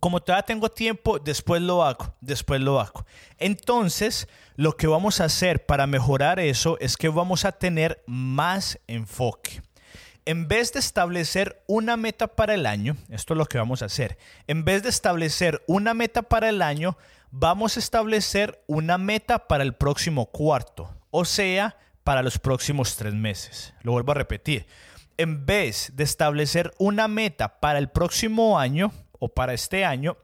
como 0.02 0.20
todavía 0.20 0.44
tengo 0.44 0.70
tiempo, 0.70 1.20
después 1.20 1.62
lo 1.62 1.84
hago, 1.84 2.14
después 2.20 2.60
lo 2.60 2.80
hago. 2.82 3.06
Entonces, 3.38 4.28
lo 4.56 4.76
que 4.76 4.88
vamos 4.88 5.22
a 5.22 5.26
hacer 5.26 5.66
para 5.66 5.88
mejorar 5.88 6.40
eso 6.40 6.78
es 6.82 6.98
que 6.98 7.08
vamos 7.08 7.46
a 7.46 7.54
tener 7.54 8.04
más 8.06 8.80
enfoque. 8.88 9.62
En 10.28 10.50
vez 10.50 10.74
de 10.74 10.80
establecer 10.80 11.64
una 11.68 11.96
meta 11.96 12.28
para 12.28 12.54
el 12.54 12.66
año, 12.66 12.98
esto 13.08 13.34
es 13.34 13.38
lo 13.38 13.46
que 13.46 13.60
vamos 13.60 13.82
a 13.82 13.86
hacer. 13.86 14.18
En 14.46 14.66
vez 14.66 14.84
de 14.84 14.90
establecer 14.90 15.64
una 15.68 15.94
meta 15.94 16.22
para 16.22 16.50
el 16.50 16.62
año, 16.62 16.98
vamos 17.32 17.78
a 17.78 17.80
establecer 17.80 18.62
una 18.68 18.98
meta 18.98 19.48
para 19.48 19.64
el 19.64 19.74
próximo 19.74 20.26
cuarto, 20.26 20.94
o 21.12 21.24
sea, 21.24 21.78
para 22.04 22.24
los 22.24 22.40
próximos 22.40 22.98
tres 22.98 23.14
meses. 23.14 23.74
Lo 23.84 23.94
vuelvo 23.94 24.12
a 24.12 24.16
repetir. 24.16 24.68
En 25.16 25.46
vez 25.46 25.94
de 25.96 26.04
establecer 26.04 26.74
una 26.78 27.08
meta 27.08 27.62
para 27.62 27.80
el 27.80 27.88
próximo 27.88 28.60
año 28.60 28.92
o 29.20 29.30
para 29.30 29.54
este 29.54 29.86
año, 29.86 30.18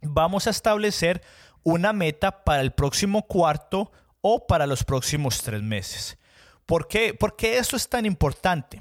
vamos 0.00 0.46
a 0.46 0.50
establecer 0.50 1.22
una 1.64 1.92
meta 1.92 2.44
para 2.44 2.62
el 2.62 2.70
próximo 2.70 3.26
cuarto 3.26 3.90
o 4.20 4.46
para 4.46 4.68
los 4.68 4.84
próximos 4.84 5.42
tres 5.42 5.60
meses. 5.60 6.18
¿Por 6.66 6.86
qué? 6.86 7.14
Porque 7.18 7.58
esto 7.58 7.74
es 7.74 7.88
tan 7.88 8.06
importante. 8.06 8.78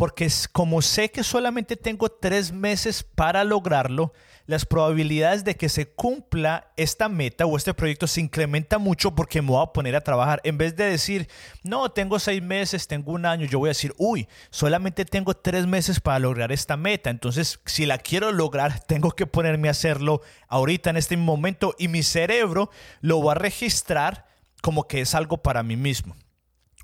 Porque 0.00 0.26
como 0.52 0.80
sé 0.80 1.10
que 1.10 1.22
solamente 1.22 1.76
tengo 1.76 2.08
tres 2.08 2.52
meses 2.52 3.02
para 3.02 3.44
lograrlo, 3.44 4.14
las 4.46 4.64
probabilidades 4.64 5.44
de 5.44 5.56
que 5.56 5.68
se 5.68 5.90
cumpla 5.90 6.72
esta 6.78 7.10
meta 7.10 7.44
o 7.44 7.54
este 7.54 7.74
proyecto 7.74 8.06
se 8.06 8.22
incrementa 8.22 8.78
mucho 8.78 9.14
porque 9.14 9.42
me 9.42 9.48
voy 9.48 9.62
a 9.62 9.74
poner 9.74 9.94
a 9.94 10.00
trabajar. 10.00 10.40
En 10.42 10.56
vez 10.56 10.74
de 10.74 10.86
decir, 10.86 11.28
no, 11.64 11.90
tengo 11.90 12.18
seis 12.18 12.40
meses, 12.40 12.86
tengo 12.86 13.12
un 13.12 13.26
año, 13.26 13.44
yo 13.44 13.58
voy 13.58 13.68
a 13.68 13.76
decir, 13.76 13.92
uy, 13.98 14.26
solamente 14.48 15.04
tengo 15.04 15.34
tres 15.34 15.66
meses 15.66 16.00
para 16.00 16.18
lograr 16.18 16.50
esta 16.50 16.78
meta. 16.78 17.10
Entonces, 17.10 17.60
si 17.66 17.84
la 17.84 17.98
quiero 17.98 18.32
lograr, 18.32 18.80
tengo 18.86 19.10
que 19.10 19.26
ponerme 19.26 19.68
a 19.68 19.72
hacerlo 19.72 20.22
ahorita 20.48 20.88
en 20.88 20.96
este 20.96 21.18
momento 21.18 21.74
y 21.78 21.88
mi 21.88 22.02
cerebro 22.02 22.70
lo 23.02 23.22
va 23.22 23.32
a 23.32 23.34
registrar 23.34 24.24
como 24.62 24.88
que 24.88 25.02
es 25.02 25.14
algo 25.14 25.42
para 25.42 25.62
mí 25.62 25.76
mismo. 25.76 26.16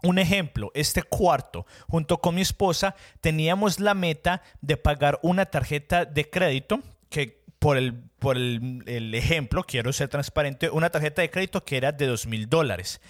Un 0.06 0.20
ejemplo, 0.20 0.70
este 0.74 1.02
cuarto, 1.02 1.66
junto 1.88 2.20
con 2.20 2.36
mi 2.36 2.40
esposa, 2.40 2.94
teníamos 3.20 3.80
la 3.80 3.92
meta 3.92 4.40
de 4.60 4.76
pagar 4.76 5.18
una 5.22 5.46
tarjeta 5.46 6.04
de 6.04 6.30
crédito 6.30 6.80
que 7.10 7.42
por 7.58 7.76
el, 7.76 7.94
por 8.20 8.36
el, 8.36 9.12
ejemplo, 9.16 9.64
quiero 9.64 9.92
ser 9.92 10.08
transparente, 10.08 10.70
una 10.70 10.90
tarjeta 10.90 11.22
de 11.22 11.30
crédito 11.30 11.64
que 11.64 11.76
era 11.76 11.90
de 11.90 12.06
dos 12.06 12.28
mil 12.28 12.48
dólares. 12.48 13.00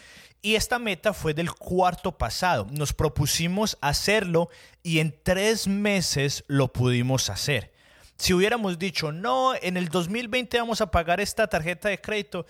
Y 0.41 0.55
esta 0.55 0.79
meta 0.79 1.13
fue 1.13 1.35
del 1.35 1.53
cuarto 1.53 2.17
pasado. 2.17 2.67
Nos 2.71 2.95
propusimos 2.95 3.77
hacerlo 3.83 4.49
y 4.83 5.01
en 5.01 5.15
tres 5.23 5.69
meses 5.69 6.45
lo 6.47 6.73
pudimos 6.73 7.29
hacer. 7.29 7.73
Si 8.17 8.33
hubiéramos 8.33 8.79
dicho, 8.79 9.13
no, 9.13 9.53
en 9.55 9.77
el 9.77 9.91
2020 9.91 10.59
vamos 10.59 10.81
a 10.81 10.91
pagar 10.91 11.21
esta 11.21 11.47
tarjeta 11.47 11.91
de 11.91 12.01
crédito, 12.01 12.47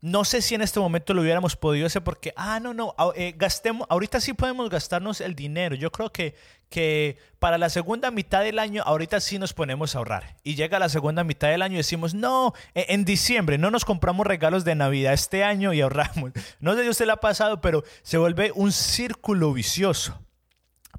no 0.00 0.24
sé 0.24 0.42
si 0.42 0.54
en 0.54 0.62
este 0.62 0.78
momento 0.78 1.12
lo 1.12 1.22
hubiéramos 1.22 1.56
podido 1.56 1.86
hacer 1.86 2.04
porque, 2.04 2.32
ah, 2.36 2.60
no, 2.60 2.72
no, 2.72 2.94
eh, 3.16 3.34
gastemos, 3.36 3.86
ahorita 3.90 4.20
sí 4.20 4.32
podemos 4.32 4.70
gastarnos 4.70 5.20
el 5.20 5.34
dinero. 5.34 5.74
Yo 5.74 5.90
creo 5.90 6.12
que, 6.12 6.36
que 6.68 7.16
para 7.38 7.58
la 7.58 7.68
segunda 7.68 8.10
mitad 8.12 8.44
del 8.44 8.60
año, 8.60 8.82
ahorita 8.86 9.20
sí 9.20 9.38
nos 9.38 9.52
ponemos 9.54 9.94
a 9.94 9.98
ahorrar. 9.98 10.36
Y 10.44 10.54
llega 10.54 10.78
la 10.78 10.88
segunda 10.88 11.24
mitad 11.24 11.48
del 11.48 11.62
año 11.62 11.74
y 11.74 11.78
decimos, 11.78 12.14
no, 12.14 12.54
e, 12.74 12.86
en 12.90 13.04
diciembre 13.04 13.58
no 13.58 13.70
nos 13.70 13.84
compramos 13.84 14.26
regalos 14.26 14.64
de 14.64 14.76
Navidad 14.76 15.14
este 15.14 15.42
año 15.42 15.72
y 15.72 15.80
ahorramos. 15.80 16.32
No 16.60 16.74
sé 16.74 16.82
si 16.82 16.88
usted 16.88 17.06
le 17.06 17.12
ha 17.12 17.16
pasado, 17.16 17.60
pero 17.60 17.84
se 18.02 18.18
vuelve 18.18 18.52
un 18.54 18.72
círculo 18.72 19.52
vicioso. 19.52 20.20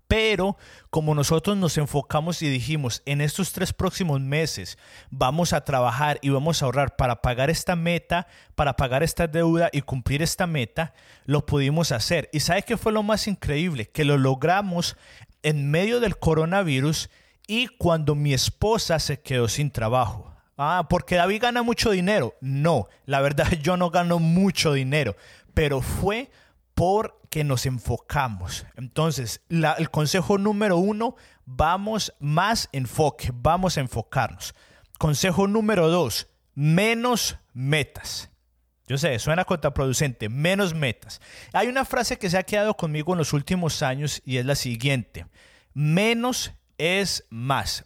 Pero 0.09 0.57
como 0.89 1.13
nosotros 1.13 1.55
nos 1.55 1.77
enfocamos 1.77 2.41
y 2.41 2.49
dijimos, 2.49 3.03
en 3.05 3.21
estos 3.21 3.53
tres 3.53 3.73
próximos 3.73 4.19
meses 4.19 4.79
vamos 5.11 5.53
a 5.53 5.63
trabajar 5.63 6.17
y 6.23 6.29
vamos 6.29 6.61
a 6.61 6.65
ahorrar 6.65 6.95
para 6.95 7.21
pagar 7.21 7.51
esta 7.51 7.75
meta, 7.75 8.25
para 8.55 8.75
pagar 8.75 9.03
esta 9.03 9.27
deuda 9.27 9.69
y 9.71 9.83
cumplir 9.83 10.23
esta 10.23 10.47
meta, 10.47 10.95
lo 11.25 11.45
pudimos 11.45 11.91
hacer. 11.91 12.27
¿Y 12.33 12.39
sabe 12.39 12.63
qué 12.63 12.75
fue 12.75 12.91
lo 12.91 13.03
más 13.03 13.27
increíble? 13.27 13.85
Que 13.85 14.03
lo 14.03 14.17
logramos 14.17 14.97
en 15.43 15.69
medio 15.69 15.99
del 15.99 16.17
coronavirus 16.17 17.11
y 17.45 17.67
cuando 17.67 18.15
mi 18.15 18.33
esposa 18.33 18.97
se 18.97 19.21
quedó 19.21 19.47
sin 19.47 19.69
trabajo. 19.69 20.33
Ah, 20.57 20.87
porque 20.89 21.17
David 21.17 21.43
gana 21.43 21.61
mucho 21.61 21.91
dinero. 21.91 22.33
No, 22.41 22.87
la 23.05 23.21
verdad 23.21 23.47
yo 23.61 23.77
no 23.77 23.91
gano 23.91 24.17
mucho 24.17 24.73
dinero, 24.73 25.15
pero 25.53 25.81
fue 25.81 26.31
porque 26.79 27.43
nos 27.43 27.65
enfocamos. 27.65 28.65
Entonces, 28.77 29.41
el 29.49 29.91
consejo 29.91 30.37
número 30.37 30.77
uno, 30.77 31.17
vamos 31.43 32.13
más 32.21 32.69
enfoque, 32.71 33.31
vamos 33.33 33.75
a 33.75 33.81
enfocarnos. 33.81 34.55
Consejo 34.97 35.45
número 35.45 35.89
dos, 35.89 36.29
menos 36.55 37.37
metas. 37.51 38.29
Yo 38.87 38.97
sé, 38.97 39.19
suena 39.19 39.43
contraproducente, 39.43 40.29
menos 40.29 40.73
metas. 40.73 41.19
Hay 41.51 41.67
una 41.67 41.83
frase 41.83 42.17
que 42.17 42.29
se 42.29 42.37
ha 42.37 42.43
quedado 42.43 42.77
conmigo 42.77 43.11
en 43.11 43.17
los 43.17 43.33
últimos 43.33 43.83
años 43.83 44.21
y 44.23 44.37
es 44.37 44.45
la 44.45 44.55
siguiente, 44.55 45.25
menos 45.73 46.53
es 46.77 47.25
más. 47.29 47.83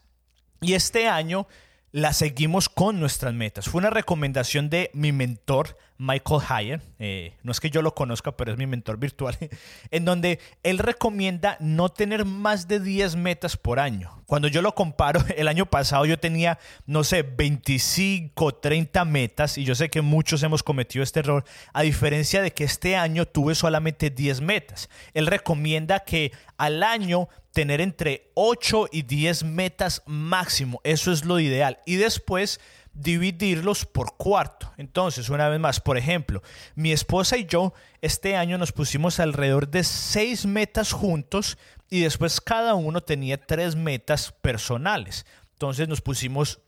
Y 0.62 0.76
este 0.76 1.08
año 1.08 1.48
la 1.92 2.14
seguimos 2.14 2.70
con 2.70 3.00
nuestras 3.00 3.34
metas. 3.34 3.70
Fue 3.70 3.80
una 3.80 3.90
recomendación 3.90 4.70
de 4.70 4.92
mi 4.94 5.12
mentor, 5.12 5.78
Michael 6.04 6.42
Hyatt. 6.42 6.82
Eh, 7.00 7.34
no 7.44 7.52
es 7.54 7.60
que 7.62 7.70
yo 7.70 7.82
lo 7.82 7.96
conozca, 7.96 8.36
pero 8.36 8.52
es 8.52 8.58
mi 8.58 8.68
mentor 8.68 8.98
virtual. 8.98 9.38
en 9.92 10.04
donde 10.04 10.40
él 10.62 10.78
recomienda 10.78 11.56
no 11.62 11.90
tener 11.90 12.26
más 12.26 12.68
de 12.68 12.82
10 12.82 13.16
metas 13.16 13.56
por 13.56 13.80
año. 13.80 14.22
Cuando 14.26 14.50
yo 14.50 14.62
lo 14.62 14.76
comparo, 14.76 15.24
el 15.38 15.48
año 15.48 15.66
pasado 15.66 16.06
yo 16.06 16.20
tenía, 16.20 16.60
no 16.86 17.06
sé, 17.06 17.24
25, 17.24 18.56
30 18.56 19.06
metas. 19.06 19.58
Y 19.58 19.64
yo 19.64 19.76
sé 19.76 19.90
que 19.90 20.02
muchos 20.02 20.44
hemos 20.44 20.62
cometido 20.62 21.04
este 21.04 21.22
error. 21.22 21.46
A 21.72 21.84
diferencia 21.84 22.42
de 22.42 22.52
que 22.52 22.66
este 22.66 22.98
año 22.98 23.26
tuve 23.26 23.56
solamente 23.56 24.10
10 24.10 24.42
metas. 24.42 24.90
Él 25.14 25.28
recomienda 25.28 26.02
que 26.02 26.34
al 26.58 26.84
año 26.84 27.30
tener 27.54 27.80
entre 27.80 28.32
8 28.34 28.88
y 28.92 29.04
10 29.04 29.44
metas 29.46 30.02
máximo. 30.06 30.82
Eso 30.84 31.12
es 31.12 31.24
lo 31.24 31.40
ideal. 31.40 31.80
Y 31.86 31.96
después 31.96 32.60
dividirlos 32.94 33.86
por 33.86 34.16
cuarto. 34.18 34.72
Entonces, 34.78 35.30
una 35.30 35.50
vez 35.50 35.60
más, 35.60 35.80
por 35.80 35.98
ejemplo, 35.98 36.42
mi 36.76 36.92
esposa 36.92 37.38
y 37.38 37.46
yo 37.46 37.74
este 38.02 38.36
año 38.36 38.58
nos 38.58 38.72
pusimos 38.72 39.20
alrededor 39.20 39.68
de 39.68 39.84
6 39.84 40.46
metas 40.46 40.92
juntos 40.92 41.58
y 41.90 42.02
después 42.02 42.40
cada 42.42 42.76
uno 42.76 43.02
tenía 43.02 43.44
3 43.44 43.76
metas 43.76 44.32
personales. 44.32 45.26
Entonces 45.54 45.88
nos 45.88 46.02
pusimos 46.02 46.60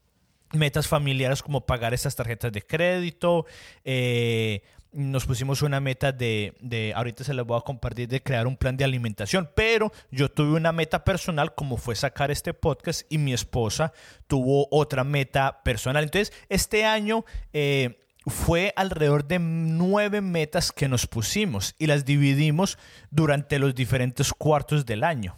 metas 0.53 0.87
familiares 0.87 1.41
como 1.41 1.65
pagar 1.65 1.93
estas 1.93 2.15
tarjetas 2.15 2.51
de 2.51 2.61
crédito, 2.61 3.45
eh, 3.83 4.63
nos 4.95 5.25
pusimos 5.25 5.61
una 5.61 5.79
meta 5.79 6.11
de, 6.11 6.93
ahorita 6.95 7.23
se 7.23 7.33
las 7.33 7.45
voy 7.45 7.57
a 7.57 7.61
compartir, 7.61 8.07
de 8.07 8.23
crear 8.23 8.47
un 8.47 8.55
plan 8.55 8.77
de 8.77 8.85
alimentación, 8.85 9.49
pero 9.55 9.91
yo 10.09 10.31
tuve 10.31 10.55
una 10.55 10.71
meta 10.71 11.03
personal 11.03 11.53
como 11.53 11.77
fue 11.77 11.95
sacar 11.95 12.31
este 12.31 12.53
podcast 12.53 13.01
y 13.09 13.17
mi 13.17 13.33
esposa 13.33 13.91
tuvo 14.27 14.67
otra 14.71 15.03
meta 15.03 15.61
personal. 15.63 16.03
Entonces, 16.03 16.33
este 16.49 16.85
año... 16.85 17.25
Eh, 17.53 18.01
fue 18.27 18.73
alrededor 18.75 19.27
de 19.27 19.37
nueve 19.37 20.19
metas 20.19 20.71
que 20.71 20.87
nos 20.87 21.05
pusimos 21.05 21.75
y 21.77 21.85
las 21.85 22.05
dividimos 22.05 22.79
durante 23.11 23.59
los 23.59 23.75
diferentes 23.75 24.33
cuartos 24.33 24.83
del 24.83 25.03
año. 25.03 25.37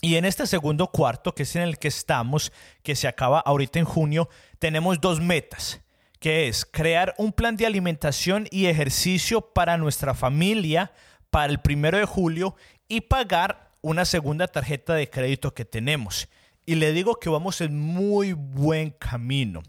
Y 0.00 0.16
en 0.16 0.24
este 0.24 0.44
segundo 0.48 0.88
cuarto, 0.88 1.36
que 1.36 1.44
es 1.44 1.54
en 1.54 1.62
el 1.62 1.78
que 1.78 1.86
estamos, 1.86 2.52
que 2.82 2.96
se 2.96 3.06
acaba 3.06 3.38
ahorita 3.38 3.78
en 3.78 3.84
junio, 3.84 4.28
tenemos 4.58 5.00
dos 5.00 5.20
metas 5.20 5.80
que 6.18 6.48
es 6.48 6.64
crear 6.64 7.14
un 7.18 7.32
plan 7.32 7.56
de 7.56 7.66
alimentación 7.66 8.46
y 8.50 8.66
ejercicio 8.66 9.52
para 9.52 9.76
nuestra 9.76 10.14
familia 10.14 10.92
para 11.30 11.52
el 11.52 11.60
primero 11.60 11.98
de 11.98 12.06
julio 12.06 12.56
y 12.88 13.02
pagar 13.02 13.70
una 13.82 14.04
segunda 14.04 14.48
tarjeta 14.48 14.94
de 14.94 15.10
crédito 15.10 15.52
que 15.54 15.64
tenemos. 15.64 16.28
Y 16.64 16.76
le 16.76 16.92
digo 16.92 17.16
que 17.16 17.28
vamos 17.28 17.60
en 17.60 17.78
muy 17.78 18.32
buen 18.32 18.90
camino, 18.90 19.62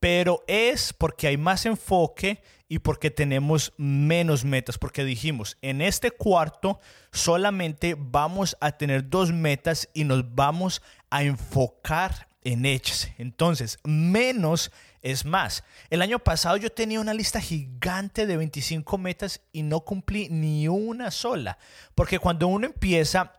pero 0.00 0.42
es 0.48 0.92
porque 0.92 1.28
hay 1.28 1.36
más 1.36 1.66
enfoque 1.66 2.42
y 2.68 2.78
porque 2.78 3.10
tenemos 3.10 3.72
menos 3.76 4.44
metas, 4.44 4.78
porque 4.78 5.04
dijimos, 5.04 5.58
en 5.60 5.82
este 5.82 6.10
cuarto 6.10 6.80
solamente 7.12 7.96
vamos 7.98 8.56
a 8.60 8.72
tener 8.72 9.08
dos 9.10 9.32
metas 9.32 9.88
y 9.92 10.04
nos 10.04 10.34
vamos 10.34 10.80
a 11.10 11.22
enfocar 11.22 12.29
en 12.42 12.66
ellas. 12.66 13.10
Entonces, 13.18 13.78
menos 13.84 14.70
es 15.02 15.24
más, 15.24 15.64
el 15.88 16.02
año 16.02 16.18
pasado 16.18 16.56
yo 16.56 16.70
tenía 16.70 17.00
una 17.00 17.14
lista 17.14 17.40
gigante 17.40 18.26
de 18.26 18.36
25 18.36 18.98
metas 18.98 19.40
y 19.52 19.62
no 19.62 19.80
cumplí 19.80 20.28
ni 20.28 20.68
una 20.68 21.10
sola. 21.10 21.58
Porque 21.94 22.18
cuando 22.18 22.46
uno 22.48 22.66
empieza 22.66 23.32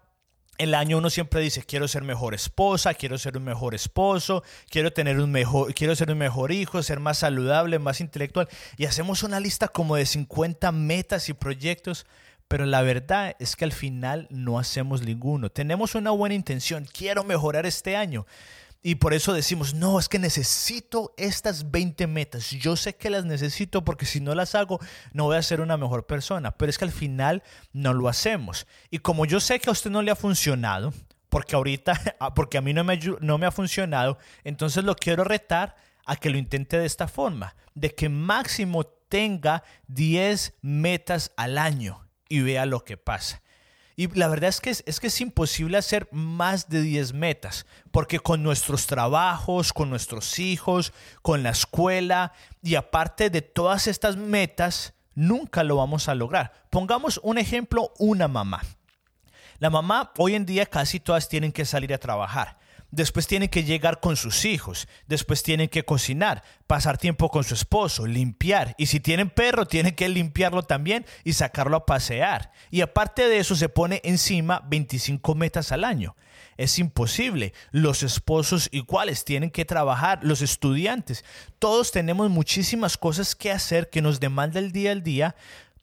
el 0.62 0.75
año 0.75 1.00
uno 1.00 1.10
siempre 1.10 1.41
dice, 1.41 1.63
quiero 1.63 1.88
ser 1.88 2.03
mejor 2.03 2.36
esposa, 2.36 2.93
quiero 2.93 3.17
ser 3.17 3.36
un 3.36 3.43
mejor 3.43 3.74
esposo, 3.74 4.43
quiero 4.70 4.93
tener 4.93 5.20
un 5.20 5.31
mejor, 5.31 5.74
quiero 5.74 5.96
ser 5.96 6.12
un 6.12 6.20
mejor 6.20 6.51
hijo, 6.51 6.84
ser 6.84 7.00
más 7.00 7.20
saludable, 7.20 7.79
más 7.79 8.00
intelectual. 8.00 8.48
Y 8.77 8.86
hacemos 8.86 9.24
una 9.24 9.39
lista 9.39 9.67
como 9.67 9.96
de 9.96 10.05
50 10.05 10.72
metas 10.72 11.29
y 11.29 11.34
proyectos, 11.34 12.05
pero 12.48 12.67
la 12.67 12.84
verdad 12.84 13.36
es 13.39 13.55
que 13.55 13.65
al 13.65 13.72
final 13.72 14.27
no 14.29 14.60
hacemos 14.60 15.01
ninguno. 15.01 15.50
Tenemos 15.50 15.96
una 15.96 16.12
buena 16.12 16.36
intención, 16.36 16.86
quiero 16.86 17.24
mejorar 17.24 17.65
este 17.65 17.96
año, 17.96 18.27
y 18.83 18.95
por 18.95 19.13
eso 19.13 19.33
decimos, 19.33 19.75
no, 19.75 20.00
es 20.00 20.09
que 20.09 20.17
necesito 20.17 21.13
estas 21.15 21.69
20 21.69 22.07
metas. 22.07 22.50
Yo 22.50 22.75
sé 22.75 22.95
que 22.95 23.11
las 23.11 23.25
necesito 23.25 23.85
porque 23.85 24.07
si 24.07 24.19
no 24.19 24.33
las 24.33 24.55
hago, 24.55 24.79
no 25.13 25.25
voy 25.25 25.38
a 25.38 25.43
ser 25.43 25.61
una 25.61 25.77
mejor 25.77 26.07
persona. 26.07 26.57
Pero 26.57 26.69
es 26.71 26.79
que 26.79 26.85
al 26.85 26.91
final 26.91 27.43
no 27.73 27.93
lo 27.93 28.09
hacemos. 28.09 28.65
Y 28.89 28.97
como 28.97 29.25
yo 29.25 29.39
sé 29.39 29.59
que 29.59 29.69
a 29.69 29.73
usted 29.73 29.91
no 29.91 30.01
le 30.01 30.09
ha 30.09 30.15
funcionado, 30.15 30.93
porque 31.29 31.55
ahorita, 31.55 32.00
ah, 32.19 32.33
porque 32.33 32.57
a 32.57 32.61
mí 32.61 32.73
no 32.73 32.83
me, 32.83 33.00
no 33.19 33.38
me 33.38 33.45
ha 33.45 33.51
funcionado, 33.51 34.17
entonces 34.43 34.83
lo 34.83 34.95
quiero 34.95 35.23
retar 35.23 35.75
a 36.05 36.15
que 36.15 36.31
lo 36.31 36.39
intente 36.39 36.79
de 36.79 36.88
esta 36.88 37.07
forma, 37.07 37.55
de 37.75 37.93
que 37.93 38.09
máximo 38.09 38.83
tenga 38.83 39.63
10 39.88 40.55
metas 40.61 41.33
al 41.38 41.59
año 41.59 42.07
y 42.27 42.41
vea 42.41 42.65
lo 42.65 42.83
que 42.83 42.97
pasa. 42.97 43.40
Y 44.01 44.08
la 44.17 44.27
verdad 44.27 44.50
es 44.50 44.60
que 44.60 44.72
es, 44.72 45.00
que 45.00 45.05
es 45.05 45.22
imposible 45.22 45.77
hacer 45.77 46.08
más 46.12 46.70
de 46.70 46.81
10 46.81 47.13
metas, 47.13 47.67
porque 47.91 48.20
con 48.20 48.41
nuestros 48.41 48.88
trabajos, 48.88 49.74
con 49.74 49.91
nuestros 49.91 50.39
hijos, 50.39 50.91
con 51.22 51.43
la 51.43 51.51
escuela 51.51 52.34
y 52.63 52.74
aparte 52.74 53.29
de 53.29 53.43
todas 53.43 53.86
estas 53.86 54.17
metas, 54.17 54.96
nunca 55.13 55.63
lo 55.63 55.75
vamos 55.75 56.10
a 56.10 56.15
lograr. 56.15 56.51
Pongamos 56.72 57.20
un 57.22 57.38
ejemplo, 57.38 57.93
una 58.00 58.27
mamá. 58.27 58.63
La 59.60 59.70
mamá 59.70 60.12
hoy 60.17 60.34
en 60.34 60.48
día 60.48 60.65
casi 60.65 61.00
todas 61.00 61.29
tienen 61.29 61.51
que 61.51 61.65
salir 61.65 61.93
a 61.93 62.00
trabajar 62.00 62.58
después 62.91 63.27
tienen 63.27 63.50
que 63.50 63.63
llegar 63.63 64.00
con 64.00 64.15
sus 64.15 64.45
hijos, 64.45 64.88
después 65.07 65.43
tienen 65.43 65.69
que 65.69 65.83
cocinar, 65.83 66.43
pasar 66.67 66.98
tiempo 66.98 67.29
con 67.29 67.43
su 67.43 67.53
esposo, 67.53 68.05
limpiar. 68.05 68.75
Y 68.77 68.88
si 68.88 69.00
tienen 69.00 69.29
perro, 69.29 69.65
tienen 69.65 69.95
que 69.95 70.10
limpiarlo 70.10 70.63
también 70.63 71.05
y 71.24 71.33
sacarlo 71.33 71.77
a 71.77 71.86
pasear. 71.86 72.51
Y 72.69 72.81
aparte 72.81 73.27
de 73.27 73.39
eso, 73.39 73.55
se 73.55 73.69
pone 73.69 74.01
encima 74.03 74.62
25 74.67 75.36
metas 75.36 75.71
al 75.71 75.83
año. 75.83 76.15
Es 76.57 76.77
imposible. 76.79 77.53
Los 77.71 78.03
esposos 78.03 78.69
iguales 78.71 79.25
tienen 79.25 79.50
que 79.50 79.65
trabajar, 79.65 80.19
los 80.21 80.41
estudiantes. 80.41 81.25
Todos 81.60 81.91
tenemos 81.91 82.29
muchísimas 82.29 82.98
cosas 82.98 83.36
que 83.36 83.51
hacer 83.51 83.89
que 83.89 84.01
nos 84.01 84.19
demanda 84.19 84.60
el 84.60 84.71
día 84.71 84.91
al 84.91 85.01
día. 85.01 85.36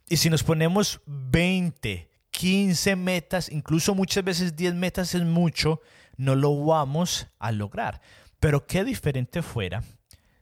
Y 0.08 0.18
si 0.18 0.30
nos 0.30 0.42
ponemos 0.42 1.00
20, 1.06 2.08
15 2.30 2.96
metas, 2.96 3.50
incluso 3.50 3.94
muchas 3.94 4.22
veces 4.22 4.54
10 4.54 4.74
metas 4.74 5.14
es 5.14 5.22
mucho, 5.22 5.80
no 6.18 6.34
lo 6.34 6.64
vamos 6.66 7.28
a 7.38 7.50
lograr. 7.52 8.02
Pero 8.38 8.66
qué 8.66 8.84
diferente 8.84 9.40
fuera 9.40 9.82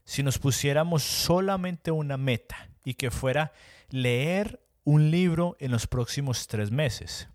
si 0.04 0.24
nos 0.24 0.38
pusiéramos 0.38 1.04
solamente 1.04 1.92
una 1.92 2.16
meta 2.16 2.68
y 2.84 2.94
que 2.94 3.12
fuera 3.12 3.52
leer 3.90 4.60
un 4.84 5.10
libro 5.10 5.56
en 5.60 5.70
los 5.70 5.86
próximos 5.86 6.46
tres 6.48 6.70
meses. 6.70 7.28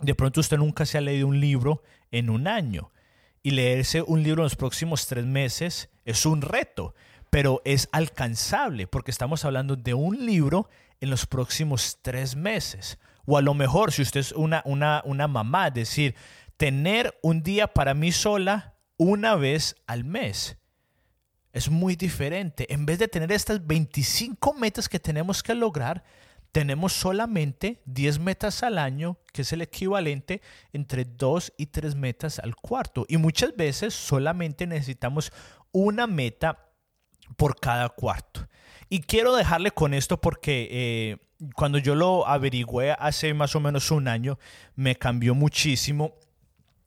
De 0.00 0.14
pronto 0.14 0.40
usted 0.40 0.58
nunca 0.58 0.86
se 0.86 0.98
ha 0.98 1.00
leído 1.00 1.26
un 1.26 1.40
libro 1.40 1.82
en 2.10 2.30
un 2.30 2.46
año 2.46 2.92
y 3.42 3.52
leerse 3.52 4.02
un 4.02 4.22
libro 4.22 4.42
en 4.42 4.46
los 4.46 4.56
próximos 4.56 5.06
tres 5.06 5.24
meses 5.24 5.90
es 6.04 6.26
un 6.26 6.42
reto, 6.42 6.94
pero 7.30 7.62
es 7.64 7.88
alcanzable 7.92 8.86
porque 8.86 9.10
estamos 9.10 9.44
hablando 9.44 9.76
de 9.76 9.94
un 9.94 10.26
libro 10.26 10.68
en 11.00 11.10
los 11.10 11.26
próximos 11.26 11.98
tres 12.02 12.36
meses. 12.36 12.98
O 13.24 13.38
a 13.38 13.42
lo 13.42 13.54
mejor 13.54 13.92
si 13.92 14.02
usted 14.02 14.20
es 14.20 14.32
una, 14.32 14.62
una, 14.64 15.02
una 15.04 15.28
mamá, 15.28 15.70
decir, 15.70 16.16
tener 16.62 17.18
un 17.22 17.42
día 17.42 17.74
para 17.74 17.92
mí 17.92 18.12
sola 18.12 18.76
una 18.96 19.34
vez 19.34 19.74
al 19.88 20.04
mes. 20.04 20.58
Es 21.52 21.68
muy 21.68 21.96
diferente. 21.96 22.72
En 22.72 22.86
vez 22.86 23.00
de 23.00 23.08
tener 23.08 23.32
estas 23.32 23.66
25 23.66 24.54
metas 24.54 24.88
que 24.88 25.00
tenemos 25.00 25.42
que 25.42 25.56
lograr, 25.56 26.04
tenemos 26.52 26.92
solamente 26.92 27.82
10 27.86 28.20
metas 28.20 28.62
al 28.62 28.78
año, 28.78 29.18
que 29.32 29.42
es 29.42 29.52
el 29.52 29.62
equivalente 29.62 30.40
entre 30.72 31.04
2 31.04 31.52
y 31.56 31.66
3 31.66 31.96
metas 31.96 32.38
al 32.38 32.54
cuarto. 32.54 33.06
Y 33.08 33.16
muchas 33.16 33.56
veces 33.56 33.92
solamente 33.92 34.64
necesitamos 34.68 35.32
una 35.72 36.06
meta 36.06 36.70
por 37.36 37.58
cada 37.58 37.88
cuarto. 37.88 38.46
Y 38.88 39.00
quiero 39.00 39.34
dejarle 39.34 39.72
con 39.72 39.94
esto 39.94 40.20
porque 40.20 40.68
eh, 40.70 41.16
cuando 41.56 41.78
yo 41.78 41.96
lo 41.96 42.28
averigüé 42.28 42.92
hace 42.92 43.34
más 43.34 43.56
o 43.56 43.60
menos 43.60 43.90
un 43.90 44.06
año, 44.06 44.38
me 44.76 44.94
cambió 44.94 45.34
muchísimo 45.34 46.14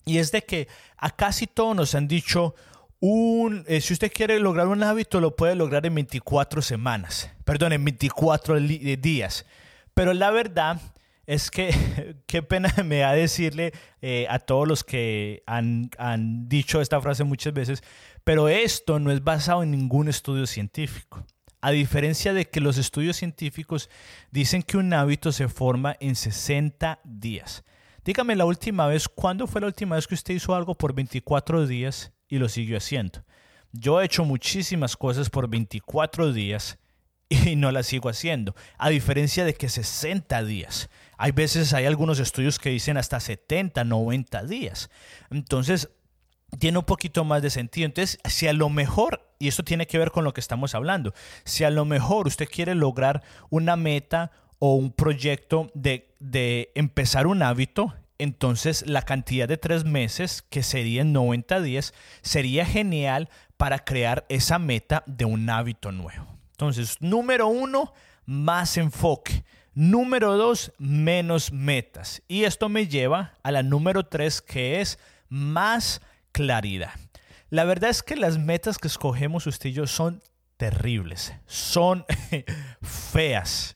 y 0.06 0.20
es 0.20 0.32
de 0.32 0.44
que 0.44 0.68
a 0.98 1.10
casi 1.10 1.48
todos 1.48 1.76
nos 1.76 1.96
han 1.96 2.08
dicho, 2.08 2.56
eh, 3.02 3.82
si 3.82 3.94
usted 3.94 4.12
quiere 4.12 4.40
lograr 4.40 4.68
un 4.68 4.82
hábito, 4.82 5.20
lo 5.20 5.36
puede 5.36 5.56
lograr 5.56 5.86
en 5.86 5.96
24 5.96 6.62
semanas, 6.62 7.30
perdón, 7.44 7.74
en 7.74 7.84
24 7.84 8.58
eh, 8.58 8.98
días. 8.98 9.46
Pero 9.94 10.14
la 10.14 10.32
verdad 10.32 10.82
es 11.26 11.52
que, 11.52 12.16
qué 12.28 12.42
pena 12.42 12.74
me 12.86 13.00
da 13.00 13.14
decirle 13.14 13.74
eh, 14.02 14.26
a 14.30 14.40
todos 14.40 14.68
los 14.68 14.84
que 14.84 15.44
han, 15.46 15.90
han 15.98 16.48
dicho 16.48 16.82
esta 16.82 17.02
frase 17.02 17.24
muchas 17.24 17.54
veces, 17.54 17.84
pero 18.24 18.50
esto 18.50 19.00
no 19.00 19.12
es 19.12 19.24
basado 19.24 19.64
en 19.64 19.72
ningún 19.72 20.08
estudio 20.08 20.48
científico. 20.48 21.26
A 21.62 21.72
diferencia 21.72 22.34
de 22.34 22.46
que 22.46 22.62
los 22.62 22.78
estudios 22.78 23.18
científicos 23.18 23.90
dicen 24.32 24.62
que 24.62 24.78
un 24.78 24.94
hábito 24.94 25.32
se 25.32 25.48
forma 25.48 25.96
en 26.00 26.16
60 26.16 27.00
días. 27.04 27.64
Dígame 28.06 28.36
la 28.36 28.46
última 28.46 28.86
vez, 28.86 29.10
¿cuándo 29.10 29.48
fue 29.48 29.62
la 29.62 29.68
última 29.68 29.96
vez 29.96 30.06
que 30.06 30.13
usted 30.13 30.36
hizo 30.36 30.54
algo 30.54 30.76
por 30.76 30.94
24 30.94 31.65
días 31.65 32.13
y 32.28 32.38
lo 32.38 32.48
siguió 32.50 32.78
haciendo? 32.78 33.26
Yo 33.72 34.00
he 34.00 34.06
hecho 34.06 34.24
muchísimas 34.24 34.96
cosas 34.96 35.32
por 35.32 35.50
24 35.50 36.32
días 36.32 36.78
y 37.30 37.56
no 37.56 37.72
las 37.72 37.88
sigo 37.88 38.08
haciendo, 38.08 38.54
a 38.78 38.89
diferencia 38.89 39.44
de 39.44 39.56
que 39.56 39.70
60 39.70 40.44
días. 40.44 40.91
Hay 41.18 41.32
veces, 41.32 41.74
hay 41.74 41.88
algunos 41.88 42.20
estudios 42.20 42.60
que 42.60 42.70
dicen 42.70 42.98
hasta 42.98 43.20
70, 43.20 43.84
90 43.84 44.44
días. 44.44 44.91
Entonces, 45.32 45.89
tiene 46.60 46.78
un 46.78 46.86
poquito 46.86 47.24
más 47.24 47.41
de 47.41 47.50
sentido. 47.50 47.88
Entonces, 47.88 48.20
si 48.26 48.46
a 48.48 48.54
lo 48.54 48.70
mejor, 48.70 49.34
y 49.39 49.48
esto 49.48 49.63
tiene 49.63 49.88
que 49.88 49.98
ver 49.98 50.12
con 50.12 50.24
lo 50.24 50.32
que 50.32 50.41
estamos 50.41 50.76
hablando, 50.76 51.15
si 51.44 51.63
a 51.63 51.72
lo 51.72 51.86
mejor 51.86 52.28
usted 52.28 52.48
quiere 52.48 52.76
lograr 52.76 53.24
una 53.50 53.76
meta 53.76 54.32
o 54.60 54.76
un 54.76 54.91
proyecto 54.91 55.72
de, 55.74 56.14
de 56.32 56.72
empezar 56.76 57.28
un 57.28 57.44
hábito, 57.44 57.94
entonces 58.18 58.88
la 58.88 59.04
cantidad 59.04 59.48
de 59.48 59.58
tres 59.58 59.86
meses, 59.86 60.44
que 60.50 60.64
serían 60.64 61.14
90 61.14 61.62
días, 61.62 61.94
sería 62.22 62.66
genial 62.66 63.30
para 63.58 63.80
crear 63.80 64.26
esa 64.30 64.60
meta 64.60 65.04
de 65.06 65.26
un 65.26 65.50
hábito 65.50 65.92
nuevo. 65.92 66.28
Entonces, 66.52 66.98
número 67.02 67.48
uno, 67.48 67.94
más 68.26 68.78
enfoque. 68.78 69.44
Número 69.74 70.38
dos, 70.38 70.72
menos 70.78 71.52
metas. 71.52 72.22
Y 72.28 72.46
esto 72.46 72.70
me 72.70 72.88
lleva 72.88 73.34
a 73.44 73.52
la 73.52 73.62
número 73.62 74.06
tres, 74.06 74.42
que 74.42 74.80
es 74.80 74.98
más 75.28 76.02
claridad. 76.32 76.94
La 77.50 77.66
verdad 77.66 77.90
es 77.90 78.02
que 78.02 78.16
las 78.16 78.38
metas 78.38 78.78
que 78.78 78.88
escogemos 78.88 79.48
usted 79.48 79.70
y 79.70 79.74
yo 79.74 79.86
son 79.86 80.24
terribles, 80.58 81.34
son 81.46 82.06
feas. 82.82 83.75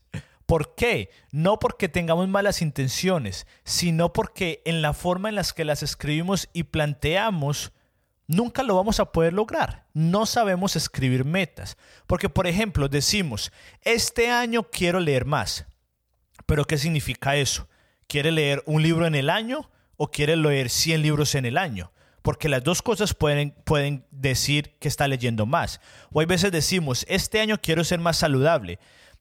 ¿Por 0.50 0.74
qué? 0.74 1.12
No 1.32 1.60
porque 1.60 1.90
tengamos 1.90 2.28
malas 2.28 2.64
intenciones, 2.64 3.46
sino 3.66 4.14
porque 4.14 4.64
en 4.66 4.82
la 4.82 4.94
forma 4.94 5.30
en 5.30 5.36
la 5.36 5.44
que 5.44 5.64
las 5.64 5.84
escribimos 5.84 6.50
y 6.54 6.64
planteamos, 6.64 7.72
nunca 8.26 8.64
lo 8.64 8.76
vamos 8.76 9.00
a 9.00 9.12
poder 9.12 9.32
lograr. 9.34 9.86
No 9.94 10.26
sabemos 10.26 10.76
escribir 10.76 11.24
metas. 11.24 11.78
Porque, 12.08 12.30
por 12.30 12.48
ejemplo, 12.48 12.90
decimos, 12.90 13.52
este 13.84 14.32
año 14.32 14.64
quiero 14.72 15.00
leer 15.00 15.26
más. 15.26 15.68
Pero 16.48 16.66
¿qué 16.66 16.80
significa 16.80 17.36
eso? 17.36 17.70
¿Quiere 18.08 18.32
leer 18.32 18.64
un 18.66 18.82
libro 18.82 19.06
en 19.06 19.14
el 19.14 19.30
año 19.30 19.70
o 19.98 20.10
quiere 20.10 20.36
leer 20.36 20.72
100 20.72 21.04
libros 21.04 21.36
en 21.36 21.46
el 21.46 21.60
año? 21.60 21.92
Porque 22.24 22.50
las 22.50 22.64
dos 22.64 22.82
cosas 22.82 23.14
pueden, 23.14 23.52
pueden 23.66 24.04
decir 24.10 24.80
que 24.80 24.88
está 24.88 25.08
leyendo 25.08 25.46
más. 25.46 25.80
O 26.12 26.22
hay 26.22 26.26
veces 26.26 26.52
decimos, 26.52 27.06
este 27.08 27.40
año 27.40 27.62
quiero 27.62 27.84
ser 27.84 28.00
más 28.00 28.18
saludable. 28.18 28.80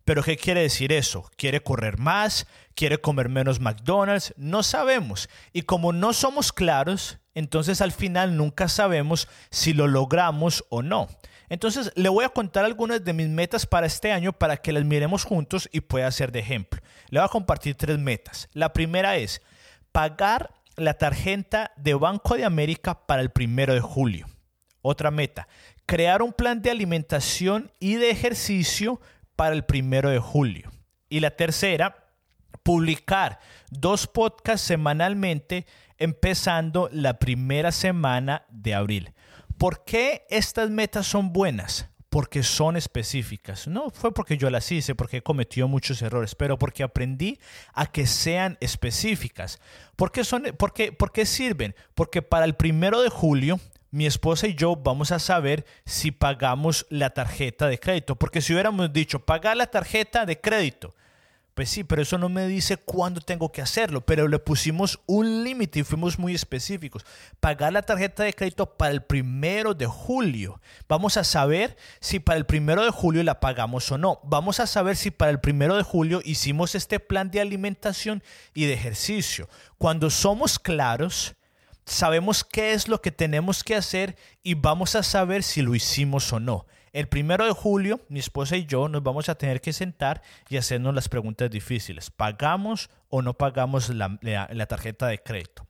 Pero 0.08 0.22
¿qué 0.22 0.38
quiere 0.38 0.62
decir 0.62 0.90
eso? 0.90 1.30
¿Quiere 1.36 1.62
correr 1.62 1.98
más? 1.98 2.46
¿Quiere 2.74 2.96
comer 2.96 3.28
menos 3.28 3.60
McDonald's? 3.60 4.32
No 4.38 4.62
sabemos. 4.62 5.28
Y 5.52 5.60
como 5.60 5.92
no 5.92 6.14
somos 6.14 6.50
claros, 6.50 7.18
entonces 7.34 7.82
al 7.82 7.92
final 7.92 8.34
nunca 8.34 8.68
sabemos 8.68 9.28
si 9.50 9.74
lo 9.74 9.86
logramos 9.86 10.64
o 10.70 10.80
no. 10.80 11.08
Entonces 11.50 11.92
le 11.94 12.08
voy 12.08 12.24
a 12.24 12.30
contar 12.30 12.64
algunas 12.64 13.04
de 13.04 13.12
mis 13.12 13.28
metas 13.28 13.66
para 13.66 13.86
este 13.86 14.10
año 14.10 14.32
para 14.32 14.56
que 14.56 14.72
las 14.72 14.86
miremos 14.86 15.24
juntos 15.24 15.68
y 15.72 15.82
pueda 15.82 16.10
ser 16.10 16.32
de 16.32 16.38
ejemplo. 16.38 16.80
Le 17.10 17.20
voy 17.20 17.26
a 17.26 17.30
compartir 17.30 17.74
tres 17.74 17.98
metas. 17.98 18.48
La 18.54 18.72
primera 18.72 19.18
es 19.18 19.42
pagar 19.92 20.54
la 20.76 20.94
tarjeta 20.94 21.72
de 21.76 21.92
Banco 21.92 22.34
de 22.34 22.46
América 22.46 23.06
para 23.06 23.20
el 23.20 23.28
primero 23.28 23.74
de 23.74 23.80
julio. 23.80 24.26
Otra 24.80 25.10
meta, 25.10 25.48
crear 25.84 26.22
un 26.22 26.32
plan 26.32 26.62
de 26.62 26.70
alimentación 26.70 27.70
y 27.78 27.96
de 27.96 28.08
ejercicio 28.08 29.02
para 29.38 29.54
el 29.54 29.64
primero 29.64 30.10
de 30.10 30.18
julio. 30.18 30.72
Y 31.08 31.20
la 31.20 31.30
tercera, 31.30 32.08
publicar 32.64 33.38
dos 33.70 34.08
podcasts 34.08 34.66
semanalmente 34.66 35.64
empezando 35.96 36.88
la 36.92 37.20
primera 37.20 37.70
semana 37.70 38.42
de 38.50 38.74
abril. 38.74 39.14
¿Por 39.56 39.84
qué 39.84 40.26
estas 40.28 40.70
metas 40.70 41.06
son 41.06 41.32
buenas? 41.32 41.88
Porque 42.10 42.42
son 42.42 42.76
específicas. 42.76 43.68
No 43.68 43.90
fue 43.90 44.12
porque 44.12 44.36
yo 44.36 44.50
las 44.50 44.72
hice, 44.72 44.96
porque 44.96 45.18
he 45.18 45.22
cometido 45.22 45.68
muchos 45.68 46.02
errores, 46.02 46.34
pero 46.34 46.58
porque 46.58 46.82
aprendí 46.82 47.38
a 47.74 47.86
que 47.86 48.08
sean 48.08 48.58
específicas. 48.60 49.60
¿Por 49.94 50.10
qué, 50.10 50.24
son, 50.24 50.42
por 50.58 50.72
por 50.96 51.12
qué 51.12 51.24
sirven? 51.24 51.76
Porque 51.94 52.22
para 52.22 52.44
el 52.44 52.56
primero 52.56 53.02
de 53.02 53.08
julio 53.08 53.60
mi 53.90 54.06
esposa 54.06 54.46
y 54.46 54.54
yo 54.54 54.76
vamos 54.76 55.12
a 55.12 55.18
saber 55.18 55.64
si 55.84 56.10
pagamos 56.10 56.86
la 56.90 57.10
tarjeta 57.10 57.68
de 57.68 57.78
crédito. 57.78 58.16
Porque 58.16 58.42
si 58.42 58.52
hubiéramos 58.52 58.92
dicho, 58.92 59.20
pagar 59.24 59.56
la 59.56 59.66
tarjeta 59.66 60.26
de 60.26 60.40
crédito, 60.40 60.94
Pues 61.58 61.70
sí, 61.70 61.82
pero 61.82 62.02
eso 62.02 62.18
no 62.18 62.28
me 62.28 62.46
dice 62.46 62.76
cuándo 62.76 63.20
tengo 63.20 63.50
que 63.50 63.60
hacerlo, 63.60 64.06
pero 64.06 64.28
le 64.28 64.38
pusimos 64.38 65.00
un 65.06 65.42
límite 65.42 65.80
y 65.80 65.82
fuimos 65.82 66.16
muy 66.16 66.32
específicos. 66.32 67.04
Pagar 67.40 67.72
la 67.72 67.82
tarjeta 67.82 68.22
de 68.22 68.32
crédito 68.32 68.76
para 68.76 68.92
el 68.92 69.02
primero 69.02 69.74
de 69.74 69.86
julio. 69.86 70.60
Vamos 70.88 71.16
a 71.16 71.24
saber 71.24 71.76
si 71.98 72.20
para 72.20 72.38
el 72.38 72.46
primero 72.46 72.84
de 72.84 72.90
julio 72.90 73.24
la 73.24 73.40
pagamos 73.40 73.90
o 73.90 73.98
no. 73.98 74.20
Vamos 74.22 74.60
a 74.60 74.68
saber 74.68 74.94
si 74.94 75.10
para 75.10 75.32
el 75.32 75.40
primero 75.40 75.76
de 75.76 75.82
julio 75.82 76.22
hicimos 76.24 76.76
este 76.76 77.00
plan 77.00 77.28
de 77.32 77.40
alimentación 77.40 78.22
y 78.54 78.66
de 78.66 78.74
ejercicio. 78.74 79.48
Cuando 79.78 80.10
somos 80.10 80.60
claros, 80.60 81.34
sabemos 81.88 82.44
qué 82.44 82.72
es 82.72 82.88
lo 82.88 83.00
que 83.00 83.10
tenemos 83.10 83.64
que 83.64 83.74
hacer 83.74 84.16
y 84.42 84.54
vamos 84.54 84.94
a 84.94 85.02
saber 85.02 85.42
si 85.42 85.62
lo 85.62 85.74
hicimos 85.74 86.32
o 86.32 86.40
no. 86.40 86.66
El 86.92 87.08
primero 87.08 87.44
de 87.44 87.52
julio, 87.52 88.00
mi 88.08 88.18
esposa 88.18 88.56
y 88.56 88.66
yo 88.66 88.88
nos 88.88 89.02
vamos 89.02 89.28
a 89.28 89.36
tener 89.36 89.60
que 89.60 89.72
sentar 89.72 90.22
y 90.48 90.56
hacernos 90.56 90.94
las 90.94 91.08
preguntas 91.08 91.50
difíciles. 91.50 92.10
¿Pagamos 92.10 92.90
o 93.08 93.22
no 93.22 93.34
pagamos 93.34 93.90
la, 93.90 94.66
tarjeta 94.66 95.06
de 95.06 95.22
crédito? 95.22 95.66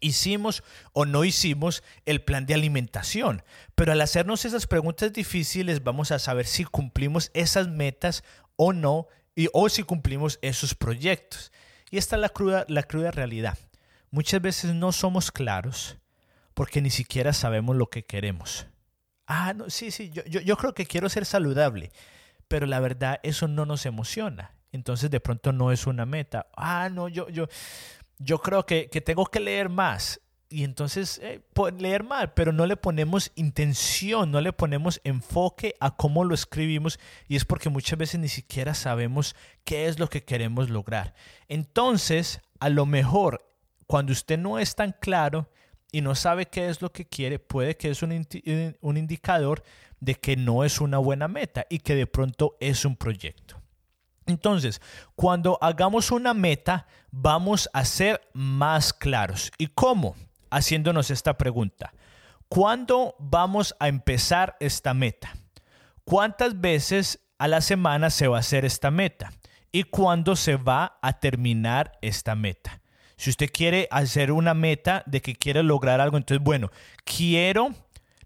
hicimos 0.00 0.64
o 0.94 1.04
no 1.04 1.22
hicimos 1.22 1.82
el 2.06 2.22
plan 2.22 2.46
de 2.46 2.54
alimentación. 2.54 3.42
Pero 3.74 3.92
al 3.92 4.00
hacernos 4.00 4.44
esas 4.46 4.66
preguntas 4.66 5.12
difíciles 5.12 5.84
vamos 5.84 6.12
a 6.12 6.18
saber 6.18 6.46
si 6.46 6.64
cumplimos 6.64 7.30
esas 7.34 7.68
metas 7.68 8.24
o 8.56 8.72
no, 8.72 9.06
y, 9.34 9.48
o 9.52 9.68
si 9.68 9.82
cumplimos 9.82 10.38
esos 10.42 10.74
proyectos. 10.74 11.52
Y 11.90 11.98
esta 11.98 12.16
es 12.16 12.22
la 12.22 12.30
cruda, 12.30 12.64
la 12.68 12.82
cruda 12.82 13.10
realidad. 13.10 13.58
Muchas 14.12 14.42
veces 14.42 14.74
no 14.74 14.92
somos 14.92 15.32
claros 15.32 15.96
porque 16.52 16.82
ni 16.82 16.90
siquiera 16.90 17.32
sabemos 17.32 17.76
lo 17.76 17.88
que 17.88 18.04
queremos. 18.04 18.66
Ah, 19.26 19.54
no, 19.54 19.70
sí, 19.70 19.90
sí, 19.90 20.10
yo, 20.10 20.22
yo, 20.26 20.56
creo 20.58 20.74
que 20.74 20.84
quiero 20.84 21.08
ser 21.08 21.24
saludable, 21.24 21.92
pero 22.46 22.66
la 22.66 22.78
verdad 22.78 23.20
eso 23.22 23.48
no 23.48 23.64
nos 23.64 23.86
emociona. 23.86 24.54
Entonces 24.70 25.10
de 25.10 25.18
pronto 25.18 25.52
no 25.52 25.72
es 25.72 25.86
una 25.86 26.04
meta. 26.04 26.46
Ah, 26.54 26.90
no, 26.92 27.08
yo, 27.08 27.30
yo, 27.30 27.48
yo 28.18 28.38
creo 28.40 28.66
que, 28.66 28.86
tengo 28.88 29.24
que 29.24 29.40
leer 29.40 29.70
más. 29.70 30.20
Y 30.50 30.64
entonces 30.64 31.18
eh, 31.22 31.40
leer 31.78 32.04
mal, 32.04 32.34
pero 32.34 32.52
no 32.52 32.66
le 32.66 32.76
ponemos 32.76 33.32
intención, 33.34 34.30
no 34.30 34.42
le 34.42 34.52
ponemos 34.52 35.00
enfoque 35.04 35.74
a 35.80 35.96
cómo 35.96 36.24
lo 36.24 36.34
escribimos 36.34 37.00
y 37.26 37.36
es 37.36 37.46
porque 37.46 37.70
muchas 37.70 37.98
veces 37.98 38.20
ni 38.20 38.28
siquiera 38.28 38.74
sabemos 38.74 39.34
qué 39.64 39.86
es 39.86 39.98
lo 39.98 40.10
que 40.10 40.24
queremos 40.24 40.68
lograr. 40.68 41.14
Entonces, 41.48 42.42
a 42.60 42.68
lo 42.68 42.84
mejor, 42.84 43.51
cuando 43.86 44.12
usted 44.12 44.38
no 44.38 44.58
es 44.58 44.74
tan 44.74 44.94
claro, 45.00 45.48
y 45.92 46.00
no 46.00 46.14
sabe 46.14 46.46
qué 46.46 46.68
es 46.68 46.80
lo 46.80 46.90
que 46.90 47.06
quiere, 47.06 47.38
puede 47.38 47.76
que 47.76 47.90
es 47.90 48.02
un, 48.02 48.26
un 48.80 48.96
indicador 48.96 49.62
de 50.00 50.14
que 50.14 50.36
no 50.36 50.64
es 50.64 50.80
una 50.80 50.98
buena 50.98 51.28
meta 51.28 51.66
y 51.68 51.78
que 51.80 51.94
de 51.94 52.06
pronto 52.06 52.56
es 52.60 52.86
un 52.86 52.96
proyecto. 52.96 53.60
Entonces, 54.26 54.80
cuando 55.14 55.58
hagamos 55.60 56.10
una 56.10 56.32
meta, 56.32 56.86
vamos 57.10 57.68
a 57.74 57.84
ser 57.84 58.22
más 58.32 58.92
claros. 58.92 59.52
¿Y 59.58 59.66
cómo? 59.68 60.16
Haciéndonos 60.50 61.10
esta 61.10 61.36
pregunta. 61.36 61.92
¿Cuándo 62.48 63.14
vamos 63.18 63.74
a 63.78 63.88
empezar 63.88 64.56
esta 64.60 64.94
meta? 64.94 65.34
¿Cuántas 66.04 66.60
veces 66.60 67.20
a 67.38 67.48
la 67.48 67.60
semana 67.60 68.10
se 68.10 68.28
va 68.28 68.38
a 68.38 68.40
hacer 68.40 68.64
esta 68.64 68.90
meta? 68.90 69.32
¿Y 69.70 69.84
cuándo 69.84 70.36
se 70.36 70.56
va 70.56 70.98
a 71.02 71.18
terminar 71.18 71.98
esta 72.00 72.34
meta? 72.34 72.81
Si 73.22 73.30
usted 73.30 73.50
quiere 73.52 73.86
hacer 73.92 74.32
una 74.32 74.52
meta 74.52 75.04
de 75.06 75.22
que 75.22 75.36
quiere 75.36 75.62
lograr 75.62 76.00
algo, 76.00 76.16
entonces, 76.16 76.42
bueno, 76.42 76.72
quiero, 77.04 77.72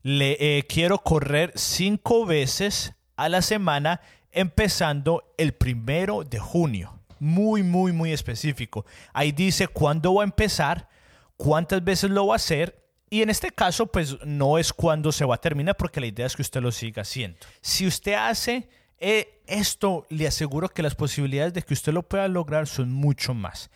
le, 0.02 0.38
eh, 0.40 0.64
quiero 0.66 0.96
correr 1.00 1.52
cinco 1.54 2.24
veces 2.24 2.94
a 3.14 3.28
la 3.28 3.42
semana 3.42 4.00
empezando 4.32 5.34
el 5.36 5.52
primero 5.52 6.24
de 6.24 6.38
junio. 6.38 6.98
Muy, 7.18 7.62
muy, 7.62 7.92
muy 7.92 8.10
específico. 8.10 8.86
Ahí 9.12 9.32
dice 9.32 9.68
cuándo 9.68 10.14
va 10.14 10.22
a 10.22 10.24
empezar, 10.24 10.88
cuántas 11.36 11.84
veces 11.84 12.08
lo 12.08 12.28
va 12.28 12.32
a 12.32 12.36
hacer 12.36 12.82
y 13.10 13.20
en 13.20 13.28
este 13.28 13.50
caso, 13.50 13.88
pues 13.88 14.16
no 14.24 14.56
es 14.56 14.72
cuándo 14.72 15.12
se 15.12 15.26
va 15.26 15.34
a 15.34 15.42
terminar, 15.42 15.76
porque 15.76 16.00
la 16.00 16.06
idea 16.06 16.24
es 16.24 16.34
que 16.34 16.40
usted 16.40 16.62
lo 16.62 16.72
siga 16.72 17.02
haciendo. 17.02 17.36
Si 17.60 17.86
usted 17.86 18.14
hace 18.14 18.70
eh, 18.96 19.42
esto, 19.46 20.06
le 20.08 20.26
aseguro 20.26 20.70
que 20.70 20.82
las 20.82 20.94
posibilidades 20.94 21.52
de 21.52 21.60
que 21.60 21.74
usted 21.74 21.92
lo 21.92 22.02
pueda 22.02 22.28
lograr 22.28 22.66
son 22.66 22.90
mucho 22.90 23.34
más 23.34 23.68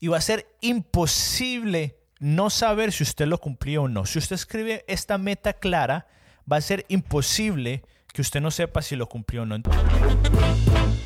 y 0.00 0.08
va 0.08 0.18
a 0.18 0.22
ser 0.22 0.46
imposible 0.60 1.96
no 2.20 2.50
saber 2.50 2.92
si 2.92 3.02
usted 3.02 3.26
lo 3.26 3.38
cumplió 3.38 3.84
o 3.84 3.88
no. 3.88 4.06
Si 4.06 4.18
usted 4.18 4.34
escribe 4.34 4.84
esta 4.88 5.18
meta 5.18 5.52
clara, 5.52 6.06
va 6.50 6.56
a 6.56 6.60
ser 6.60 6.84
imposible 6.88 7.82
que 8.12 8.22
usted 8.22 8.40
no 8.40 8.50
sepa 8.50 8.82
si 8.82 8.96
lo 8.96 9.08
cumplió 9.08 9.42
o 9.42 9.46
no. 9.46 9.58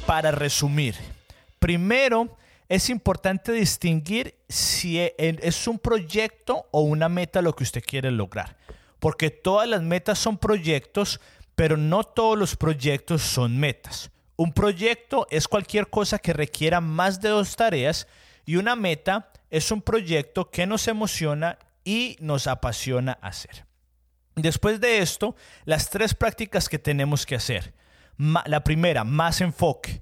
Para 0.06 0.30
resumir, 0.30 0.94
primero 1.58 2.36
es 2.68 2.88
importante 2.88 3.52
distinguir 3.52 4.34
si 4.48 4.98
es 4.98 5.66
un 5.66 5.78
proyecto 5.78 6.66
o 6.70 6.82
una 6.82 7.08
meta 7.08 7.42
lo 7.42 7.54
que 7.54 7.64
usted 7.64 7.82
quiere 7.86 8.10
lograr. 8.10 8.56
Porque 8.98 9.30
todas 9.30 9.68
las 9.68 9.82
metas 9.82 10.18
son 10.18 10.38
proyectos, 10.38 11.20
pero 11.54 11.76
no 11.76 12.04
todos 12.04 12.38
los 12.38 12.56
proyectos 12.56 13.22
son 13.22 13.58
metas. 13.58 14.10
Un 14.36 14.52
proyecto 14.52 15.26
es 15.30 15.48
cualquier 15.48 15.90
cosa 15.90 16.18
que 16.18 16.32
requiera 16.32 16.80
más 16.80 17.20
de 17.20 17.28
dos 17.28 17.56
tareas 17.56 18.06
y 18.44 18.56
una 18.56 18.76
meta 18.76 19.30
es 19.50 19.70
un 19.70 19.82
proyecto 19.82 20.50
que 20.50 20.66
nos 20.66 20.88
emociona 20.88 21.58
y 21.84 22.16
nos 22.20 22.46
apasiona 22.46 23.12
hacer. 23.20 23.66
Después 24.34 24.80
de 24.80 24.98
esto, 24.98 25.36
las 25.64 25.90
tres 25.90 26.14
prácticas 26.14 26.68
que 26.68 26.78
tenemos 26.78 27.26
que 27.26 27.34
hacer. 27.34 27.74
La 28.16 28.64
primera, 28.64 29.04
más 29.04 29.40
enfoque. 29.40 30.00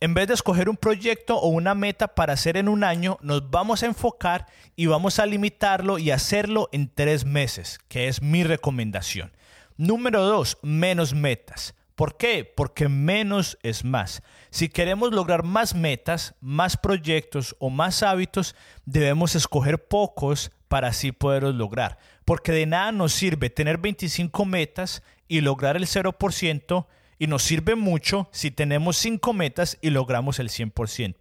En 0.00 0.14
vez 0.14 0.28
de 0.28 0.34
escoger 0.34 0.68
un 0.68 0.76
proyecto 0.76 1.36
o 1.36 1.48
una 1.48 1.74
meta 1.74 2.08
para 2.08 2.32
hacer 2.32 2.56
en 2.56 2.68
un 2.68 2.84
año, 2.84 3.18
nos 3.22 3.50
vamos 3.50 3.82
a 3.82 3.86
enfocar 3.86 4.46
y 4.74 4.86
vamos 4.86 5.18
a 5.18 5.26
limitarlo 5.26 5.98
y 5.98 6.10
hacerlo 6.10 6.68
en 6.72 6.92
tres 6.92 7.24
meses, 7.24 7.78
que 7.88 8.08
es 8.08 8.20
mi 8.20 8.42
recomendación. 8.42 9.32
Número 9.76 10.22
dos, 10.22 10.58
menos 10.62 11.14
metas. 11.14 11.74
¿Por 11.94 12.16
qué? 12.16 12.44
Porque 12.44 12.88
menos 12.88 13.58
es 13.62 13.84
más. 13.84 14.22
Si 14.50 14.68
queremos 14.68 15.12
lograr 15.12 15.42
más 15.42 15.74
metas, 15.74 16.34
más 16.40 16.76
proyectos 16.76 17.54
o 17.58 17.70
más 17.70 18.02
hábitos, 18.02 18.54
debemos 18.86 19.34
escoger 19.34 19.86
pocos 19.86 20.50
para 20.68 20.88
así 20.88 21.12
poderlos 21.12 21.54
lograr. 21.54 21.98
Porque 22.24 22.52
de 22.52 22.66
nada 22.66 22.92
nos 22.92 23.12
sirve 23.12 23.50
tener 23.50 23.78
25 23.78 24.44
metas 24.46 25.02
y 25.28 25.40
lograr 25.42 25.76
el 25.76 25.86
0% 25.86 26.86
y 27.18 27.26
nos 27.26 27.42
sirve 27.42 27.74
mucho 27.74 28.28
si 28.32 28.50
tenemos 28.50 28.96
5 28.96 29.32
metas 29.32 29.78
y 29.80 29.90
logramos 29.90 30.38
el 30.38 30.48
100%. 30.48 31.14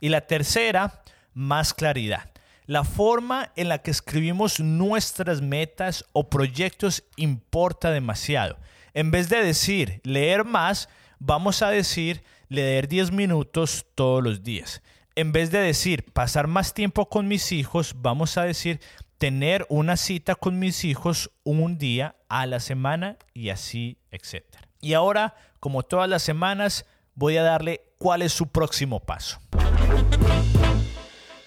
Y 0.00 0.08
la 0.08 0.22
tercera, 0.26 1.02
más 1.34 1.74
claridad. 1.74 2.30
La 2.66 2.82
forma 2.82 3.52
en 3.56 3.68
la 3.68 3.78
que 3.78 3.90
escribimos 3.90 4.58
nuestras 4.58 5.42
metas 5.42 6.06
o 6.12 6.30
proyectos 6.30 7.04
importa 7.16 7.90
demasiado. 7.90 8.56
En 8.96 9.10
vez 9.10 9.28
de 9.28 9.42
decir 9.42 10.00
leer 10.04 10.44
más, 10.44 10.88
vamos 11.18 11.62
a 11.62 11.70
decir 11.70 12.22
leer 12.48 12.86
10 12.86 13.10
minutos 13.10 13.86
todos 13.96 14.22
los 14.22 14.44
días. 14.44 14.82
En 15.16 15.32
vez 15.32 15.50
de 15.50 15.58
decir 15.58 16.04
pasar 16.12 16.46
más 16.46 16.74
tiempo 16.74 17.08
con 17.08 17.26
mis 17.26 17.50
hijos, 17.50 17.96
vamos 17.98 18.38
a 18.38 18.44
decir 18.44 18.80
tener 19.18 19.66
una 19.68 19.96
cita 19.96 20.36
con 20.36 20.60
mis 20.60 20.84
hijos 20.84 21.32
un 21.42 21.76
día 21.76 22.14
a 22.28 22.46
la 22.46 22.60
semana 22.60 23.18
y 23.32 23.48
así, 23.48 23.98
etc. 24.12 24.44
Y 24.80 24.94
ahora, 24.94 25.34
como 25.58 25.82
todas 25.82 26.08
las 26.08 26.22
semanas, 26.22 26.86
voy 27.16 27.36
a 27.36 27.42
darle 27.42 27.82
cuál 27.98 28.22
es 28.22 28.32
su 28.32 28.46
próximo 28.46 29.00
paso. 29.00 29.40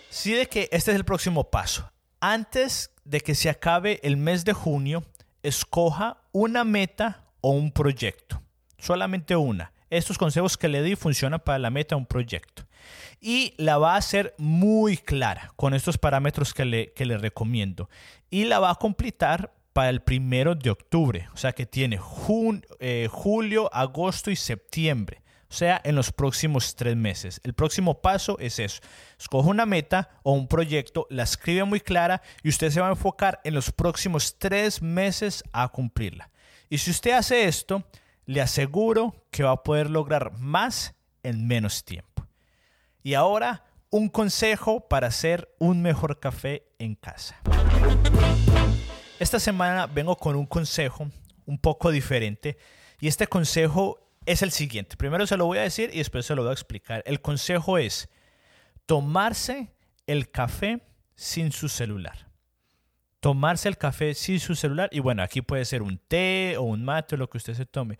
Sí 0.10 0.34
de 0.34 0.48
que 0.48 0.68
este 0.74 0.92
es 0.92 0.98
el 0.98 1.06
próximo 1.06 1.50
paso. 1.50 1.90
Antes 2.20 2.92
de 3.06 3.22
que 3.22 3.36
se 3.36 3.50
acabe 3.50 4.02
el 4.04 4.18
mes 4.18 4.44
de 4.44 4.52
junio, 4.52 5.06
escoja 5.44 6.18
una 6.34 6.66
meta 6.66 7.27
o 7.42 7.52
un 7.52 7.72
proyecto. 7.72 8.42
Solamente 8.78 9.36
una. 9.36 9.72
Estos 9.90 10.18
consejos 10.18 10.58
que 10.58 10.68
le 10.68 10.84
di 10.84 10.96
funcionan 10.96 11.40
para 11.40 11.60
la 11.60 11.70
meta 11.70 11.96
o 11.96 12.00
un 12.00 12.06
proyecto. 12.06 12.64
Y 13.22 13.54
la 13.58 13.78
va 13.78 13.94
a 13.94 13.98
hacer 13.98 14.36
muy 14.38 14.98
clara 14.98 15.52
con 15.56 15.74
estos 15.74 15.98
parámetros 15.98 16.54
que 16.54 16.66
le, 16.66 16.94
que 16.94 17.06
le 17.06 17.18
recomiendo. 17.18 17.90
Y 18.30 18.46
la 18.46 18.60
va 18.60 18.72
a 18.72 18.76
completar 18.76 19.54
para 19.74 19.90
el 19.90 20.02
primero 20.02 20.56
de 20.56 20.70
octubre. 20.70 21.30
O 21.34 21.38
sea 21.38 21.54
que 21.54 21.66
tiene 21.66 22.00
eh, 22.80 23.08
julio, 23.12 23.74
agosto 23.74 24.32
y 24.32 24.36
septiembre. 24.36 25.22
O 25.50 25.54
sea, 25.54 25.80
en 25.86 25.96
los 25.96 26.12
próximos 26.12 26.76
tres 26.76 26.96
meses. 26.98 27.40
El 27.44 27.54
próximo 27.54 28.02
paso 28.02 28.38
es 28.40 28.60
eso. 28.60 28.82
Escoge 29.18 29.48
una 29.50 29.66
meta 29.66 30.10
o 30.24 30.34
un 30.34 30.48
proyecto, 30.48 31.08
la 31.10 31.24
escribe 31.24 31.64
muy 31.64 31.80
clara 31.80 32.22
y 32.44 32.50
usted 32.50 32.70
se 32.70 32.82
va 32.82 32.88
a 32.88 32.92
enfocar 32.92 33.40
en 33.46 33.54
los 33.54 33.72
próximos 33.72 34.38
tres 34.38 34.82
meses 34.82 35.44
a 35.54 35.70
cumplirla. 35.70 36.30
Y 36.70 36.80
si 36.80 36.92
usted 36.92 37.12
hace 37.12 37.46
esto, 37.46 37.84
le 38.26 38.42
aseguro 38.42 39.26
que 39.32 39.44
va 39.44 39.52
a 39.52 39.64
poder 39.64 39.90
lograr 39.90 40.38
más 40.38 40.96
en 41.24 41.48
menos 41.48 41.86
tiempo. 41.86 42.28
Y 43.04 43.14
ahora, 43.14 43.66
un 43.90 44.10
consejo 44.10 44.88
para 44.88 45.08
hacer 45.08 45.50
un 45.60 45.82
mejor 45.82 46.20
café 46.20 46.68
en 46.78 46.96
casa. 46.96 47.40
Esta 49.20 49.40
semana 49.40 49.88
vengo 49.88 50.18
con 50.18 50.36
un 50.36 50.46
consejo 50.46 51.10
un 51.46 51.58
poco 51.58 51.90
diferente 51.90 52.58
y 53.00 53.08
este 53.08 53.28
consejo 53.28 54.00
es 54.26 54.42
el 54.42 54.52
siguiente. 54.52 54.98
Primero 54.98 55.26
se 55.26 55.38
lo 55.38 55.46
voy 55.46 55.60
a 55.60 55.62
decir 55.62 55.90
y 55.94 56.00
después 56.00 56.26
se 56.26 56.36
lo 56.36 56.44
voy 56.44 56.50
a 56.50 56.54
explicar. 56.54 57.02
El 57.06 57.22
consejo 57.22 57.78
es 57.78 58.10
tomarse 58.86 59.72
el 60.06 60.30
café 60.30 60.82
sin 61.16 61.52
su 61.54 61.70
celular. 61.70 62.27
Tomarse 63.20 63.68
el 63.68 63.78
café 63.78 64.14
sin 64.14 64.40
su 64.40 64.56
celular 64.56 64.90
y 64.92 65.00
bueno, 65.00 65.24
aquí 65.24 65.42
puede 65.42 65.66
ser 65.66 65.82
un 65.82 65.98
té 65.98 66.56
o 66.58 66.64
un 66.64 66.84
mate, 66.84 67.18
lo 67.18 67.30
que 67.30 67.38
usted 67.38 67.54
se 67.54 67.66
tome. 67.66 67.98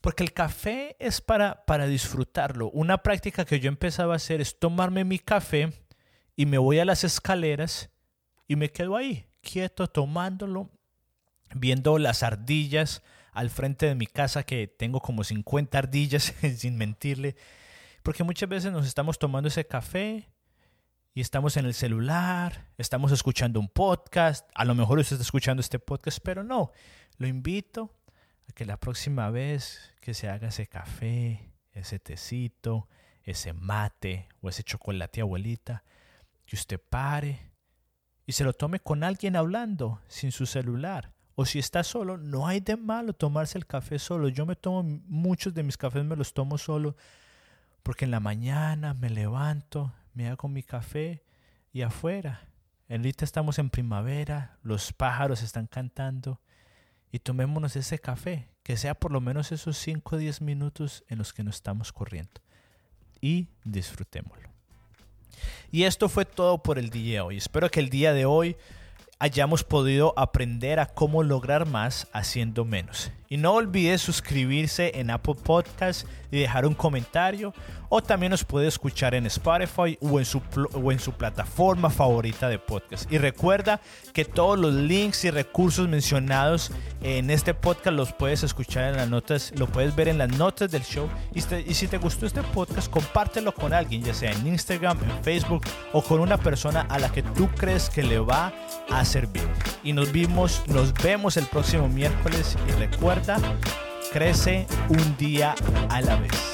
Porque 0.00 0.22
el 0.22 0.32
café 0.32 0.96
es 0.98 1.20
para, 1.20 1.64
para 1.64 1.86
disfrutarlo. 1.86 2.70
Una 2.70 2.98
práctica 2.98 3.44
que 3.44 3.58
yo 3.58 3.68
empezaba 3.68 4.12
a 4.12 4.16
hacer 4.16 4.40
es 4.40 4.58
tomarme 4.58 5.04
mi 5.04 5.18
café 5.18 5.72
y 6.36 6.46
me 6.46 6.58
voy 6.58 6.78
a 6.78 6.84
las 6.84 7.04
escaleras 7.04 7.90
y 8.46 8.56
me 8.56 8.70
quedo 8.70 8.96
ahí, 8.96 9.26
quieto, 9.40 9.86
tomándolo, 9.86 10.70
viendo 11.54 11.98
las 11.98 12.22
ardillas 12.22 13.02
al 13.32 13.50
frente 13.50 13.86
de 13.86 13.94
mi 13.94 14.06
casa, 14.06 14.44
que 14.44 14.68
tengo 14.68 15.00
como 15.00 15.24
50 15.24 15.78
ardillas, 15.78 16.34
sin 16.56 16.76
mentirle. 16.76 17.36
Porque 18.02 18.24
muchas 18.24 18.48
veces 18.48 18.72
nos 18.72 18.86
estamos 18.86 19.18
tomando 19.18 19.48
ese 19.48 19.66
café 19.66 20.28
y 21.14 21.20
estamos 21.20 21.56
en 21.56 21.64
el 21.64 21.74
celular, 21.74 22.66
estamos 22.76 23.12
escuchando 23.12 23.60
un 23.60 23.68
podcast, 23.68 24.50
a 24.52 24.64
lo 24.64 24.74
mejor 24.74 24.98
usted 24.98 25.14
está 25.14 25.22
escuchando 25.22 25.60
este 25.60 25.78
podcast, 25.78 26.18
pero 26.24 26.42
no, 26.42 26.72
lo 27.18 27.28
invito 27.28 27.94
a 28.48 28.52
que 28.52 28.64
la 28.64 28.78
próxima 28.78 29.30
vez 29.30 29.94
que 30.00 30.12
se 30.12 30.28
haga 30.28 30.48
ese 30.48 30.66
café, 30.66 31.52
ese 31.70 32.00
tecito, 32.00 32.88
ese 33.22 33.52
mate 33.52 34.28
o 34.40 34.48
ese 34.48 34.64
chocolate 34.64 35.20
abuelita, 35.20 35.84
que 36.44 36.56
usted 36.56 36.80
pare 36.80 37.52
y 38.26 38.32
se 38.32 38.42
lo 38.42 38.52
tome 38.52 38.80
con 38.80 39.04
alguien 39.04 39.36
hablando, 39.36 40.00
sin 40.08 40.32
su 40.32 40.46
celular. 40.46 41.12
O 41.36 41.44
si 41.44 41.60
está 41.60 41.84
solo, 41.84 42.16
no 42.16 42.48
hay 42.48 42.58
de 42.58 42.76
malo 42.76 43.12
tomarse 43.12 43.56
el 43.56 43.66
café 43.66 44.00
solo. 44.00 44.28
Yo 44.28 44.46
me 44.46 44.56
tomo 44.56 44.82
muchos 45.06 45.54
de 45.54 45.62
mis 45.62 45.76
cafés, 45.76 46.04
me 46.04 46.16
los 46.16 46.34
tomo 46.34 46.58
solo, 46.58 46.96
porque 47.84 48.04
en 48.04 48.10
la 48.10 48.20
mañana 48.20 48.94
me 48.94 49.10
levanto, 49.10 49.92
me 50.14 50.28
hago 50.28 50.48
mi 50.48 50.62
café 50.62 51.22
y 51.72 51.82
afuera. 51.82 52.48
Ahorita 52.88 53.24
estamos 53.24 53.58
en 53.58 53.70
primavera, 53.70 54.58
los 54.62 54.92
pájaros 54.92 55.42
están 55.42 55.66
cantando 55.66 56.40
y 57.10 57.18
tomémonos 57.18 57.76
ese 57.76 57.98
café, 57.98 58.48
que 58.62 58.76
sea 58.76 58.94
por 58.94 59.12
lo 59.12 59.20
menos 59.20 59.52
esos 59.52 59.76
5 59.78 60.16
o 60.16 60.18
10 60.18 60.40
minutos 60.40 61.04
en 61.08 61.18
los 61.18 61.32
que 61.32 61.44
no 61.44 61.50
estamos 61.50 61.92
corriendo. 61.92 62.40
Y 63.20 63.48
disfrutémoslo. 63.64 64.48
Y 65.70 65.84
esto 65.84 66.08
fue 66.08 66.24
todo 66.24 66.62
por 66.62 66.78
el 66.78 66.90
día 66.90 67.14
de 67.14 67.20
hoy. 67.20 67.36
Espero 67.38 67.70
que 67.70 67.80
el 67.80 67.88
día 67.88 68.12
de 68.12 68.24
hoy 68.24 68.56
hayamos 69.18 69.64
podido 69.64 70.12
aprender 70.16 70.78
a 70.78 70.86
cómo 70.86 71.22
lograr 71.22 71.66
más 71.66 72.08
haciendo 72.12 72.64
menos. 72.64 73.10
Y 73.34 73.36
no 73.36 73.54
olvides 73.54 74.00
suscribirse 74.00 74.92
en 74.94 75.10
Apple 75.10 75.34
Podcast 75.34 76.06
y 76.30 76.38
dejar 76.38 76.66
un 76.66 76.74
comentario. 76.74 77.52
O 77.88 78.00
también 78.00 78.30
nos 78.30 78.44
puede 78.44 78.68
escuchar 78.68 79.14
en 79.14 79.26
Spotify 79.26 79.98
o 80.00 80.18
en, 80.20 80.24
su, 80.24 80.40
o 80.72 80.92
en 80.92 80.98
su 81.00 81.12
plataforma 81.12 81.90
favorita 81.90 82.48
de 82.48 82.58
podcast. 82.58 83.10
Y 83.12 83.18
recuerda 83.18 83.80
que 84.12 84.24
todos 84.24 84.58
los 84.58 84.72
links 84.72 85.24
y 85.24 85.30
recursos 85.30 85.88
mencionados 85.88 86.70
en 87.02 87.30
este 87.30 87.54
podcast 87.54 87.96
los 87.96 88.12
puedes 88.12 88.42
escuchar 88.42 88.84
en 88.84 88.96
las 88.96 89.08
notas, 89.08 89.52
lo 89.56 89.66
puedes 89.66 89.94
ver 89.94 90.08
en 90.08 90.18
las 90.18 90.30
notas 90.30 90.70
del 90.70 90.82
show. 90.82 91.08
Y, 91.34 91.40
si 91.74 91.86
te 91.88 91.98
gustó 91.98 92.26
este 92.26 92.42
podcast, 92.42 92.88
compártelo 92.88 93.52
con 93.52 93.72
alguien, 93.72 94.02
ya 94.02 94.14
sea 94.14 94.32
en 94.32 94.46
Instagram, 94.46 94.98
en 95.02 95.24
Facebook 95.24 95.64
o 95.92 96.02
con 96.02 96.20
una 96.20 96.38
persona 96.38 96.82
a 96.88 96.98
la 96.98 97.12
que 97.12 97.22
tú 97.22 97.48
crees 97.56 97.90
que 97.90 98.02
le 98.02 98.18
va 98.18 98.52
a 98.90 99.04
servir. 99.04 99.48
Y 99.84 99.92
nos 99.92 100.10
vimos, 100.10 100.62
nos 100.66 100.92
vemos 100.94 101.36
el 101.36 101.46
próximo 101.46 101.88
miércoles 101.88 102.56
y 102.68 102.72
recuerda 102.72 103.23
crece 104.12 104.66
un 104.88 105.16
día 105.16 105.54
a 105.88 106.00
la 106.00 106.16
vez. 106.16 106.53